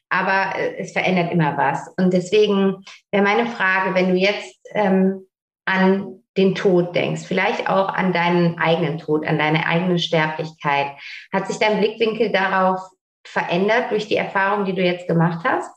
[0.09, 1.89] aber äh, es verändert immer was.
[1.97, 5.27] Und deswegen wäre meine Frage, wenn du jetzt ähm,
[5.65, 10.93] an den Tod denkst, vielleicht auch an deinen eigenen Tod, an deine eigene Sterblichkeit,
[11.33, 12.81] hat sich dein Blickwinkel darauf
[13.27, 15.71] verändert durch die Erfahrung, die du jetzt gemacht hast?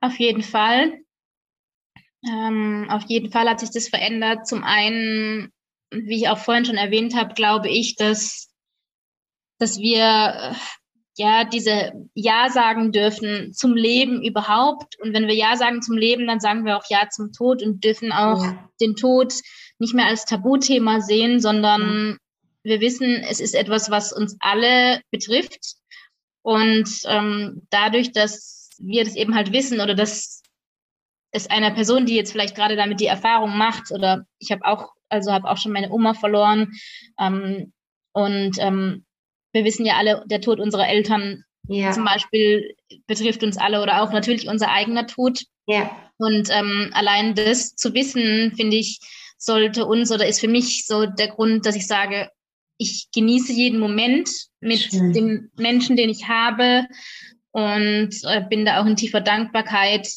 [0.00, 1.00] Auf jeden Fall.
[2.26, 4.46] Ähm, auf jeden Fall hat sich das verändert.
[4.46, 5.52] Zum einen,
[5.90, 8.50] wie ich auch vorhin schon erwähnt habe, glaube ich, dass,
[9.58, 10.56] dass wir
[11.18, 14.98] ja, diese Ja sagen dürfen zum Leben überhaupt.
[15.00, 17.82] Und wenn wir Ja sagen zum Leben, dann sagen wir auch Ja zum Tod und
[17.82, 18.70] dürfen auch ja.
[18.80, 19.34] den Tod
[19.80, 22.18] nicht mehr als Tabuthema sehen, sondern
[22.62, 22.70] ja.
[22.70, 25.74] wir wissen, es ist etwas, was uns alle betrifft.
[26.42, 30.42] Und ähm, dadurch, dass wir das eben halt wissen oder dass
[31.30, 34.92] es einer Person, die jetzt vielleicht gerade damit die Erfahrung macht, oder ich habe auch,
[35.08, 36.72] also habe auch schon meine Oma verloren,
[37.20, 37.72] ähm,
[38.12, 39.04] und ähm,
[39.52, 41.92] wir wissen ja alle, der Tod unserer Eltern ja.
[41.92, 42.74] zum Beispiel
[43.06, 45.44] betrifft uns alle oder auch natürlich unser eigener Tod.
[45.66, 45.90] Ja.
[46.18, 48.98] Und ähm, allein das zu wissen, finde ich,
[49.36, 52.30] sollte uns oder ist für mich so der Grund, dass ich sage,
[52.76, 54.28] ich genieße jeden Moment
[54.60, 55.12] mit Schön.
[55.12, 56.86] dem Menschen, den ich habe
[57.58, 60.08] und äh, bin da auch in tiefer Dankbarkeit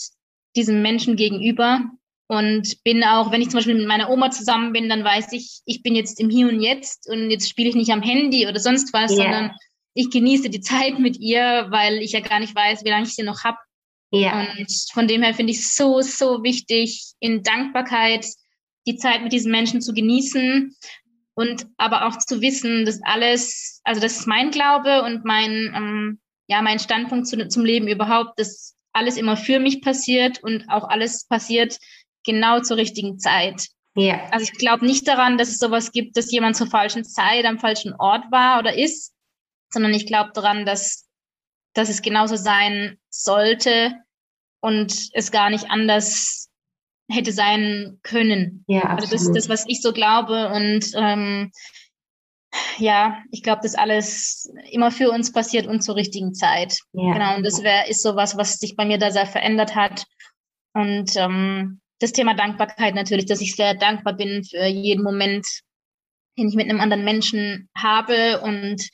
[0.55, 1.81] diesem Menschen gegenüber
[2.27, 5.61] und bin auch, wenn ich zum Beispiel mit meiner Oma zusammen bin, dann weiß ich,
[5.65, 8.59] ich bin jetzt im Hier und Jetzt und jetzt spiele ich nicht am Handy oder
[8.59, 9.23] sonst was, yeah.
[9.23, 9.51] sondern
[9.95, 13.15] ich genieße die Zeit mit ihr, weil ich ja gar nicht weiß, wie lange ich
[13.15, 13.57] sie noch habe.
[14.13, 14.41] Yeah.
[14.41, 18.25] Und von dem her finde ich es so, so wichtig, in Dankbarkeit
[18.87, 20.75] die Zeit mit diesen Menschen zu genießen
[21.33, 26.19] und aber auch zu wissen, dass alles, also das ist mein Glaube und mein, ähm,
[26.51, 30.89] ja, mein Standpunkt zu, zum Leben überhaupt, dass alles immer für mich passiert und auch
[30.89, 31.77] alles passiert,
[32.25, 33.69] genau zur richtigen Zeit.
[33.95, 34.25] Ja.
[34.31, 37.57] Also ich glaube nicht daran, dass es sowas gibt, dass jemand zur falschen Zeit am
[37.57, 39.13] falschen Ort war oder ist,
[39.69, 41.07] sondern ich glaube daran, dass,
[41.73, 43.93] dass es genauso sein sollte
[44.59, 46.49] und es gar nicht anders
[47.09, 48.65] hätte sein können.
[48.67, 48.99] Ja, absolut.
[49.03, 50.49] Also das ist das, was ich so glaube.
[50.49, 51.51] Und ähm,
[52.77, 56.79] ja, ich glaube, dass alles immer für uns passiert und zur richtigen Zeit.
[56.93, 57.13] Ja.
[57.13, 57.35] Genau.
[57.35, 60.05] Und das wär, ist sowas, was sich bei mir da sehr verändert hat.
[60.73, 65.45] Und ähm, das Thema Dankbarkeit natürlich, dass ich sehr dankbar bin für jeden Moment,
[66.37, 68.89] den ich mit einem anderen Menschen habe und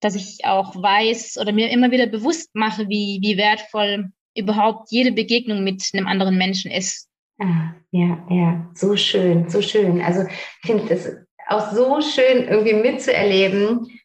[0.00, 5.12] dass ich auch weiß oder mir immer wieder bewusst mache, wie, wie wertvoll überhaupt jede
[5.12, 7.08] Begegnung mit einem anderen Menschen ist.
[7.40, 10.00] Ah, ja, ja, so schön, so schön.
[10.00, 14.00] Also ich finde es auch so schön, irgendwie mitzuerleben,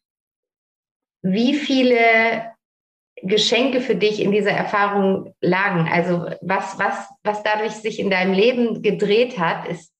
[1.21, 2.53] wie viele
[3.21, 5.89] Geschenke für dich in dieser Erfahrung lagen.
[5.91, 9.93] Also was, was, was dadurch sich in deinem Leben gedreht hat, ist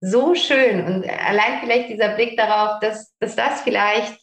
[0.00, 0.84] so schön.
[0.84, 4.18] Und allein vielleicht dieser Blick darauf, dass, dass das vielleicht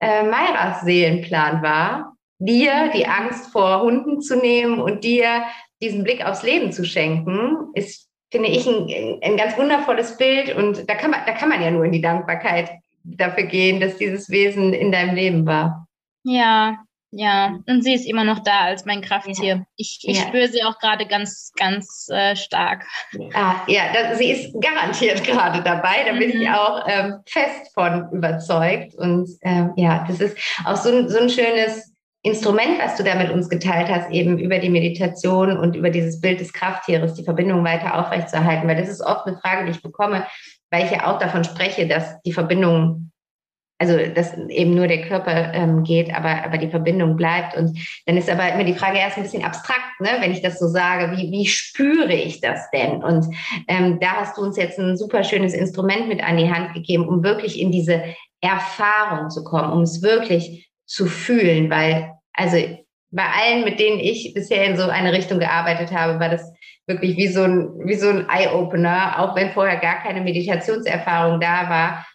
[0.00, 5.44] äh, Mairas Seelenplan war, dir die Angst vor Hunden zu nehmen und dir
[5.82, 10.54] diesen Blick aufs Leben zu schenken, ist, finde ich, ein, ein ganz wundervolles Bild.
[10.54, 12.70] Und da kann man, da kann man ja nur in die Dankbarkeit
[13.04, 15.86] dafür gehen, dass dieses Wesen in deinem Leben war.
[16.22, 16.78] Ja,
[17.12, 19.56] ja, und sie ist immer noch da als mein Krafttier.
[19.56, 19.62] Ja.
[19.76, 20.28] Ich, ich ja.
[20.28, 22.86] spüre sie auch gerade ganz, ganz äh, stark.
[23.34, 26.04] Ah, ja, das, sie ist garantiert gerade dabei.
[26.06, 26.18] Da mhm.
[26.20, 26.54] bin ich mhm.
[26.54, 28.94] auch ähm, fest von überzeugt.
[28.94, 31.89] Und ähm, ja, das ist auch so, so ein schönes
[32.22, 36.20] Instrument, was du da mit uns geteilt hast, eben über die Meditation und über dieses
[36.20, 38.68] Bild des Krafttieres, die Verbindung weiter aufrechtzuerhalten.
[38.68, 40.26] Weil das ist oft eine Frage, die ich bekomme,
[40.70, 43.10] weil ich ja auch davon spreche, dass die Verbindung
[43.80, 47.56] also dass eben nur der Körper ähm, geht, aber, aber die Verbindung bleibt.
[47.56, 50.10] Und dann ist aber immer die Frage erst ein bisschen abstrakt, ne?
[50.20, 53.02] wenn ich das so sage, wie, wie spüre ich das denn?
[53.02, 53.24] Und
[53.68, 57.08] ähm, da hast du uns jetzt ein super schönes Instrument mit an die Hand gegeben,
[57.08, 58.04] um wirklich in diese
[58.42, 62.56] Erfahrung zu kommen, um es wirklich zu fühlen, weil, also
[63.12, 66.52] bei allen, mit denen ich bisher in so eine Richtung gearbeitet habe, war das
[66.86, 71.70] wirklich wie so ein, wie so ein Eye-Opener, auch wenn vorher gar keine Meditationserfahrung da
[71.70, 72.06] war.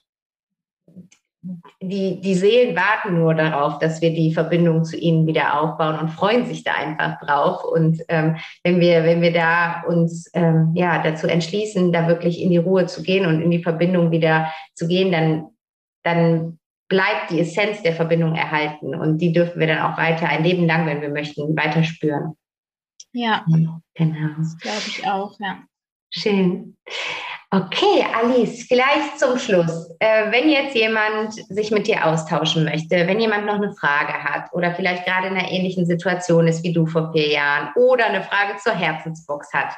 [1.82, 6.10] Die, die Seelen warten nur darauf, dass wir die Verbindung zu ihnen wieder aufbauen und
[6.10, 7.64] freuen sich da einfach drauf.
[7.64, 12.50] Und ähm, wenn wir, wenn wir da uns ähm, ja dazu entschließen, da wirklich in
[12.50, 15.46] die Ruhe zu gehen und in die Verbindung wieder zu gehen, dann,
[16.04, 18.96] dann bleibt die Essenz der Verbindung erhalten.
[18.96, 22.36] Und die dürfen wir dann auch weiter ein Leben lang, wenn wir möchten, weiter spüren.
[23.14, 23.46] Ja,
[23.96, 24.34] genau.
[24.38, 25.64] Das glaube ich auch, ja.
[26.12, 26.78] Schön.
[27.52, 29.90] Okay, Alice, vielleicht zum Schluss.
[30.00, 34.52] Äh, wenn jetzt jemand sich mit dir austauschen möchte, wenn jemand noch eine Frage hat
[34.52, 38.24] oder vielleicht gerade in einer ähnlichen Situation ist wie du vor vier Jahren oder eine
[38.24, 39.74] Frage zur Herzensbox hat,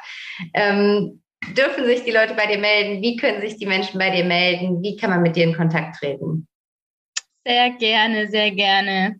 [0.54, 1.22] ähm,
[1.56, 3.00] dürfen sich die Leute bei dir melden?
[3.02, 4.82] Wie können sich die Menschen bei dir melden?
[4.82, 6.48] Wie kann man mit dir in Kontakt treten?
[7.48, 9.16] Sehr gerne, sehr gerne.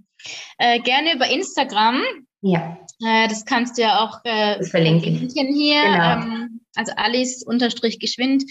[0.58, 2.02] Äh, gerne über Instagram.
[2.42, 2.78] Ja.
[3.02, 5.82] Äh, das kannst du ja auch äh, verlinken hier.
[5.82, 6.12] Genau.
[6.12, 8.44] Ähm, also Alice unterstrich geschwind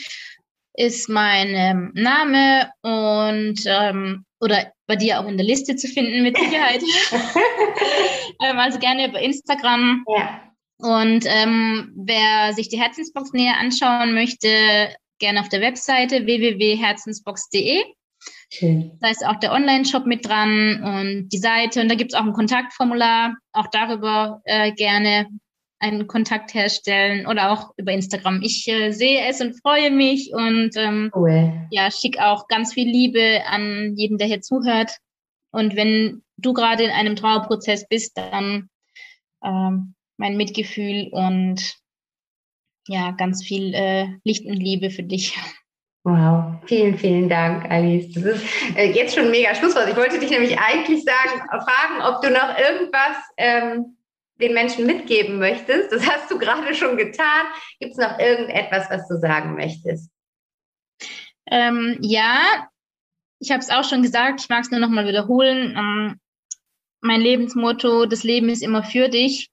[0.74, 6.24] ist mein ähm, Name und ähm, oder bei dir auch in der Liste zu finden
[6.24, 6.82] mit Sicherheit.
[8.44, 10.04] ähm, also gerne über Instagram.
[10.08, 10.42] Ja.
[10.80, 17.84] Und ähm, wer sich die Herzensbox näher anschauen möchte, gerne auf der Webseite www.herzensbox.de.
[18.50, 18.98] Schön.
[19.02, 21.82] Da ist auch der Online-Shop mit dran und die Seite.
[21.82, 23.36] Und da gibt es auch ein Kontaktformular.
[23.52, 25.28] Auch darüber äh, gerne
[25.80, 28.42] einen Kontakt herstellen oder auch über Instagram.
[28.42, 31.68] Ich äh, sehe es und freue mich und ähm, cool.
[31.72, 34.98] ja, schicke auch ganz viel Liebe an jeden, der hier zuhört.
[35.52, 38.70] Und wenn du gerade in einem Trauerprozess bist, dann
[39.44, 41.78] ähm, mein Mitgefühl und
[42.88, 45.38] ja, ganz viel äh, Licht und Liebe für dich.
[46.10, 48.14] Wow, vielen, vielen Dank, Alice.
[48.14, 48.46] Das ist
[48.78, 49.90] äh, jetzt schon mega Schlusswort.
[49.90, 53.98] Ich wollte dich nämlich eigentlich sagen, fragen, ob du noch irgendwas ähm,
[54.40, 55.92] den Menschen mitgeben möchtest.
[55.92, 57.48] Das hast du gerade schon getan.
[57.82, 60.10] Gibt es noch irgendetwas, was du sagen möchtest?
[61.52, 62.70] Ähm, ja,
[63.40, 64.40] ich habe es auch schon gesagt.
[64.40, 65.76] Ich mag es nur noch mal wiederholen.
[65.78, 66.22] Ähm,
[67.02, 69.50] mein Lebensmotto: Das Leben ist immer für dich.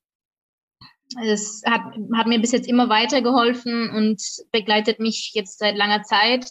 [1.23, 1.83] Es hat,
[2.15, 6.51] hat mir bis jetzt immer weitergeholfen und begleitet mich jetzt seit langer Zeit.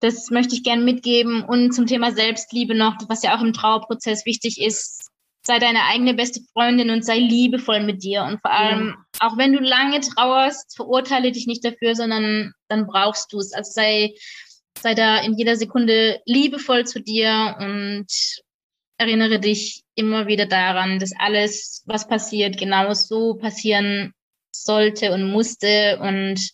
[0.00, 1.42] Das möchte ich gerne mitgeben.
[1.42, 5.10] Und zum Thema Selbstliebe noch, was ja auch im Trauerprozess wichtig ist.
[5.44, 8.24] Sei deine eigene beste Freundin und sei liebevoll mit dir.
[8.24, 9.26] Und vor allem, ja.
[9.26, 13.52] auch wenn du lange trauerst, verurteile dich nicht dafür, sondern dann brauchst du es.
[13.52, 14.14] Also sei,
[14.78, 18.06] sei da in jeder Sekunde liebevoll zu dir und
[18.98, 24.12] erinnere dich immer wieder daran, dass alles, was passiert, genau so passieren
[24.52, 26.50] sollte und musste und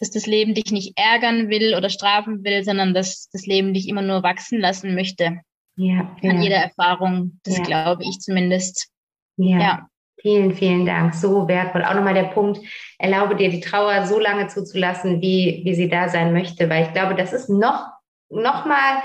[0.00, 3.88] dass das Leben dich nicht ärgern will oder strafen will, sondern dass das Leben dich
[3.88, 5.40] immer nur wachsen lassen möchte.
[5.76, 6.30] Ja, ja.
[6.30, 7.38] An jeder Erfahrung.
[7.42, 7.64] Das ja.
[7.64, 8.88] glaube ich zumindest.
[9.36, 9.58] Ja.
[9.58, 9.86] ja.
[10.20, 11.14] Vielen, vielen Dank.
[11.14, 11.84] So wertvoll.
[11.84, 12.58] Auch nochmal der Punkt,
[12.98, 16.92] erlaube dir die Trauer so lange zuzulassen, wie, wie sie da sein möchte, weil ich
[16.94, 17.88] glaube, das ist noch,
[18.30, 19.02] noch mal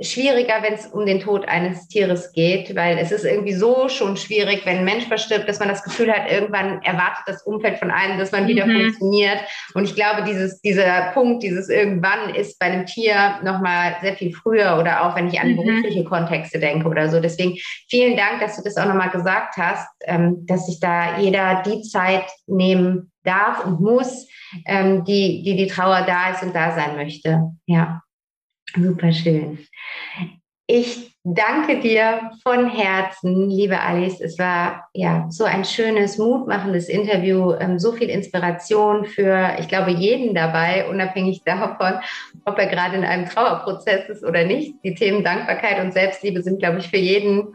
[0.00, 4.16] schwieriger, wenn es um den Tod eines Tieres geht, weil es ist irgendwie so schon
[4.16, 7.90] schwierig, wenn ein Mensch verstirbt, dass man das Gefühl hat, irgendwann erwartet das Umfeld von
[7.90, 8.80] einem, dass man wieder mhm.
[8.82, 9.38] funktioniert.
[9.74, 14.32] Und ich glaube, dieses, dieser Punkt, dieses irgendwann ist bei einem Tier nochmal sehr viel
[14.32, 15.56] früher oder auch wenn ich an mhm.
[15.56, 17.20] berufliche Kontexte denke oder so.
[17.20, 17.56] Deswegen
[17.88, 21.82] vielen Dank, dass du das auch nochmal gesagt hast, ähm, dass sich da jeder die
[21.82, 24.26] Zeit nehmen darf und muss,
[24.66, 27.40] ähm, die, die die Trauer da ist und da sein möchte.
[27.66, 28.02] Ja.
[28.74, 29.58] Super schön.
[30.66, 34.20] Ich danke dir von Herzen, liebe Alice.
[34.20, 39.90] Es war ja so ein schönes, mutmachendes Interview, ähm, so viel Inspiration für, ich glaube,
[39.90, 41.94] jeden dabei, unabhängig davon,
[42.44, 44.74] ob er gerade in einem Trauerprozess ist oder nicht.
[44.84, 47.54] Die Themen Dankbarkeit und Selbstliebe sind, glaube ich, für jeden,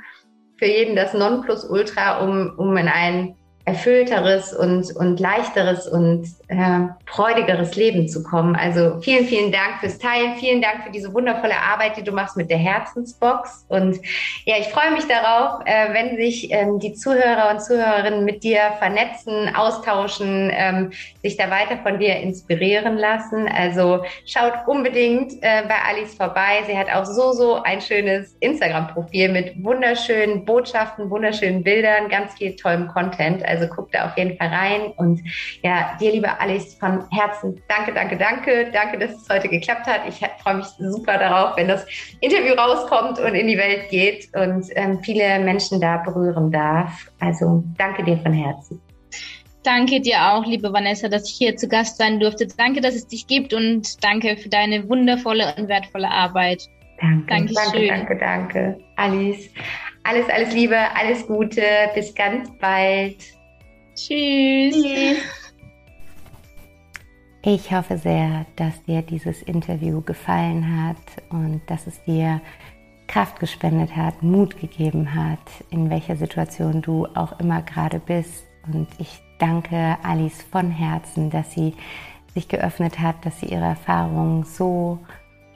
[0.57, 3.36] für jeden das Nonplusultra, um, um in ein
[3.68, 8.55] erfüllteres und, und leichteres und äh, freudigeres Leben zu kommen.
[8.55, 10.36] Also vielen, vielen Dank fürs Teilen.
[10.38, 13.65] Vielen Dank für diese wundervolle Arbeit, die du machst mit der Herzensbox.
[13.68, 13.99] Und
[14.45, 18.61] ja, ich freue mich darauf, äh, wenn sich ähm, die Zuhörer und Zuhörerinnen mit dir
[18.80, 20.91] vernetzen, austauschen, ähm,
[21.22, 23.49] sich da weiter von dir inspirieren lassen.
[23.49, 26.63] Also schaut unbedingt äh, bei Alice vorbei.
[26.68, 32.55] Sie hat auch so, so ein schönes Instagram-Profil mit wunderschönen Botschaften, wunderschönen Bildern, ganz viel
[32.55, 33.43] tollem Content.
[33.45, 34.93] Also also guck da auf jeden Fall rein.
[34.97, 35.22] Und
[35.64, 38.72] ja, dir, liebe Alice, von Herzen danke, danke, danke.
[38.72, 40.01] Danke, dass es heute geklappt hat.
[40.08, 41.86] Ich freue mich super darauf, wenn das
[42.22, 47.12] Interview rauskommt und in die Welt geht und ähm, viele Menschen da berühren darf.
[47.20, 48.82] Also danke dir von Herzen.
[49.64, 52.47] Danke dir auch, liebe Vanessa, dass ich hier zu Gast sein durfte.
[52.47, 56.64] Danke, dass es dich gibt und danke für deine wundervolle und wertvolle Arbeit.
[57.01, 57.88] Danke, Dankeschön.
[57.89, 58.80] danke, danke, danke.
[58.95, 59.49] Alice.
[60.03, 61.62] Alles, alles Liebe, alles Gute,
[61.93, 63.37] bis ganz bald.
[63.98, 64.76] Tschüss.
[64.76, 65.18] Tschüss.
[67.41, 70.98] Ich hoffe sehr, dass dir dieses Interview gefallen hat
[71.30, 72.41] und dass es dir
[73.08, 75.39] Kraft gespendet hat, Mut gegeben hat,
[75.72, 78.45] in welcher Situation du auch immer gerade bist.
[78.72, 81.74] Und ich danke Alice von Herzen, dass sie
[82.34, 85.00] sich geöffnet hat, dass sie ihre Erfahrungen so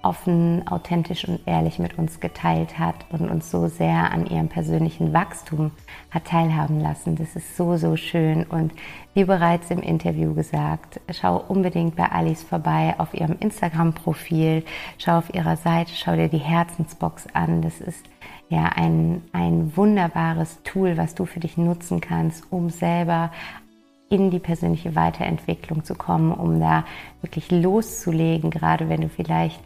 [0.04, 5.14] offen, authentisch und ehrlich mit uns geteilt hat und uns so sehr an ihrem persönlichen
[5.14, 5.72] Wachstum
[6.10, 7.16] hat teilhaben lassen.
[7.16, 8.44] Das ist so, so schön.
[8.44, 8.74] Und
[9.14, 14.64] wie bereits im Interview gesagt, schau unbedingt bei Alice vorbei auf ihrem Instagram-Profil,
[14.98, 17.62] schau auf ihrer Seite, schau dir die Herzensbox an.
[17.62, 18.06] Das ist
[18.50, 23.32] ja ein, ein wunderbares Tool, was du für dich nutzen kannst, um selber
[24.10, 26.84] in die persönliche Weiterentwicklung zu kommen, um da
[27.22, 29.62] wirklich loszulegen, gerade wenn du vielleicht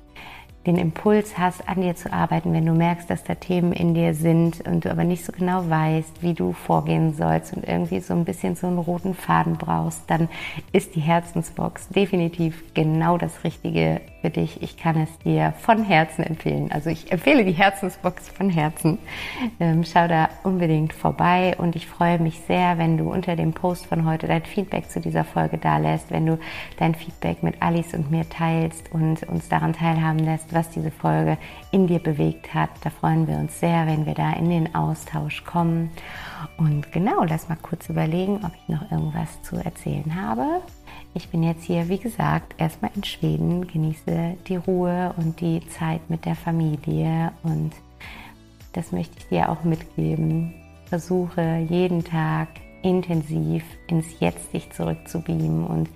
[0.66, 4.14] den Impuls hast, an dir zu arbeiten, wenn du merkst, dass da Themen in dir
[4.14, 8.14] sind und du aber nicht so genau weißt, wie du vorgehen sollst und irgendwie so
[8.14, 10.28] ein bisschen so einen roten Faden brauchst, dann
[10.72, 14.64] ist die Herzensbox definitiv genau das Richtige für dich.
[14.64, 16.72] Ich kann es dir von Herzen empfehlen.
[16.72, 18.98] Also ich empfehle die Herzensbox von Herzen.
[19.60, 23.86] Ähm, schau da unbedingt vorbei und ich freue mich sehr, wenn du unter dem Post
[23.86, 26.40] von heute dein Feedback zu dieser Folge da lässt, wenn du
[26.80, 31.38] dein Feedback mit Alice und mir teilst und uns daran teilhaben lässt, was diese Folge
[31.70, 32.72] in dir bewegt hat.
[32.84, 35.92] Da freuen wir uns sehr, wenn wir da in den Austausch kommen.
[36.58, 40.62] Und genau, lass mal kurz überlegen, ob ich noch irgendwas zu erzählen habe.
[41.18, 46.10] Ich bin jetzt hier, wie gesagt, erstmal in Schweden, genieße die Ruhe und die Zeit
[46.10, 47.72] mit der Familie und
[48.74, 50.54] das möchte ich dir auch mitgeben.
[50.88, 52.50] Versuche jeden Tag
[52.82, 55.90] intensiv ins Jetzt dich zurückzubeamen und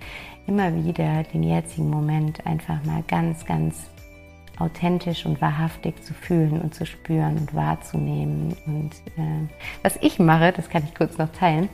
[0.46, 3.90] immer wieder den jetzigen Moment einfach mal ganz, ganz
[4.58, 8.56] authentisch und wahrhaftig zu fühlen und zu spüren und wahrzunehmen.
[8.64, 9.48] Und äh,
[9.82, 11.68] was ich mache, das kann ich kurz noch teilen,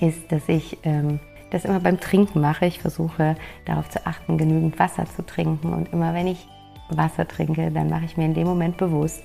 [0.00, 1.18] ist, dass ich ähm,
[1.50, 2.66] das immer beim Trinken mache.
[2.66, 5.72] Ich versuche darauf zu achten, genügend Wasser zu trinken.
[5.72, 6.46] Und immer wenn ich
[6.96, 9.22] Wasser trinke, dann mache ich mir in dem Moment bewusst,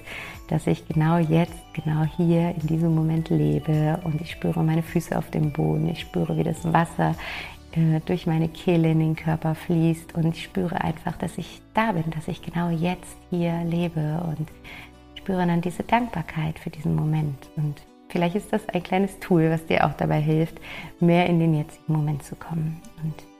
[0.49, 5.17] dass ich genau jetzt, genau hier in diesem Moment lebe und ich spüre meine Füße
[5.17, 7.15] auf dem Boden, ich spüre, wie das Wasser
[7.71, 11.91] äh, durch meine Kehle in den Körper fließt und ich spüre einfach, dass ich da
[11.91, 14.47] bin, dass ich genau jetzt hier lebe und
[15.15, 17.49] spüre dann diese Dankbarkeit für diesen Moment.
[17.55, 20.55] Und vielleicht ist das ein kleines Tool, was dir auch dabei hilft,
[20.99, 22.81] mehr in den jetzigen Moment zu kommen.
[23.03, 23.34] Und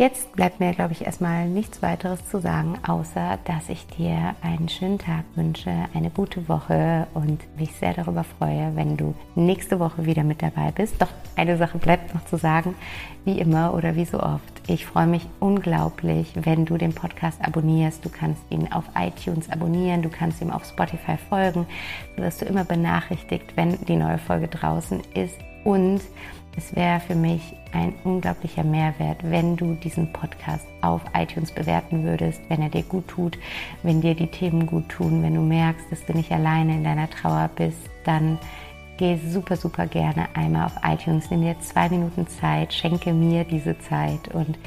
[0.00, 4.70] Jetzt bleibt mir, glaube ich, erstmal nichts weiteres zu sagen, außer dass ich dir einen
[4.70, 10.06] schönen Tag wünsche, eine gute Woche und mich sehr darüber freue, wenn du nächste Woche
[10.06, 11.02] wieder mit dabei bist.
[11.02, 12.74] Doch eine Sache bleibt noch zu sagen,
[13.26, 14.62] wie immer oder wie so oft.
[14.68, 18.02] Ich freue mich unglaublich, wenn du den Podcast abonnierst.
[18.02, 21.66] Du kannst ihn auf iTunes abonnieren, du kannst ihm auf Spotify folgen,
[22.16, 25.36] sodass du immer benachrichtigt, wenn die neue Folge draußen ist.
[25.62, 26.00] Und
[26.60, 27.40] es wäre für mich
[27.72, 33.08] ein unglaublicher Mehrwert, wenn du diesen Podcast auf iTunes bewerten würdest, wenn er dir gut
[33.08, 33.38] tut,
[33.82, 37.08] wenn dir die Themen gut tun, wenn du merkst, dass du nicht alleine in deiner
[37.08, 38.38] Trauer bist, dann
[38.98, 43.78] geh super, super gerne einmal auf iTunes, nimm dir zwei Minuten Zeit, schenke mir diese
[43.78, 44.58] Zeit und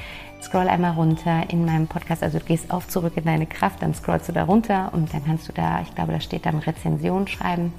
[0.41, 2.23] scroll einmal runter in meinem Podcast.
[2.23, 5.23] Also du gehst auf zurück in deine Kraft, dann scrollst du da runter und dann
[5.23, 7.71] kannst du da, ich glaube, da steht dann Rezension schreiben.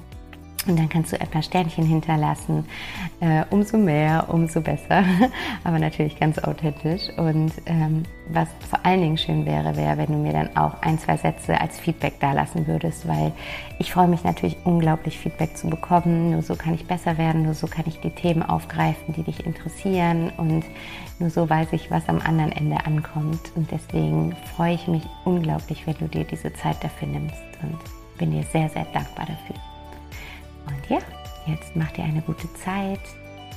[0.67, 2.65] Und dann kannst du ein paar Sternchen hinterlassen.
[3.19, 5.03] Äh, umso mehr, umso besser.
[5.63, 7.09] Aber natürlich ganz authentisch.
[7.17, 10.97] Und ähm, was vor allen Dingen schön wäre, wäre, wenn du mir dann auch ein,
[10.97, 13.31] zwei Sätze als Feedback dalassen würdest, weil
[13.77, 16.31] ich freue mich natürlich unglaublich, Feedback zu bekommen.
[16.31, 19.45] Nur so kann ich besser werden, nur so kann ich die Themen aufgreifen, die dich
[19.45, 20.31] interessieren.
[20.37, 20.65] Und
[21.19, 23.51] nur so weiß ich, was am anderen Ende ankommt.
[23.55, 27.43] Und deswegen freue ich mich unglaublich, wenn du dir diese Zeit dafür nimmst.
[27.61, 27.77] Und
[28.17, 29.74] bin dir sehr, sehr dankbar dafür.
[30.67, 30.99] Und ja,
[31.45, 32.99] jetzt mach dir eine gute Zeit,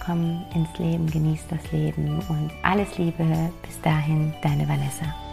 [0.04, 3.24] komm ins Leben, genieß das Leben und alles Liebe.
[3.62, 5.27] Bis dahin, deine Vanessa.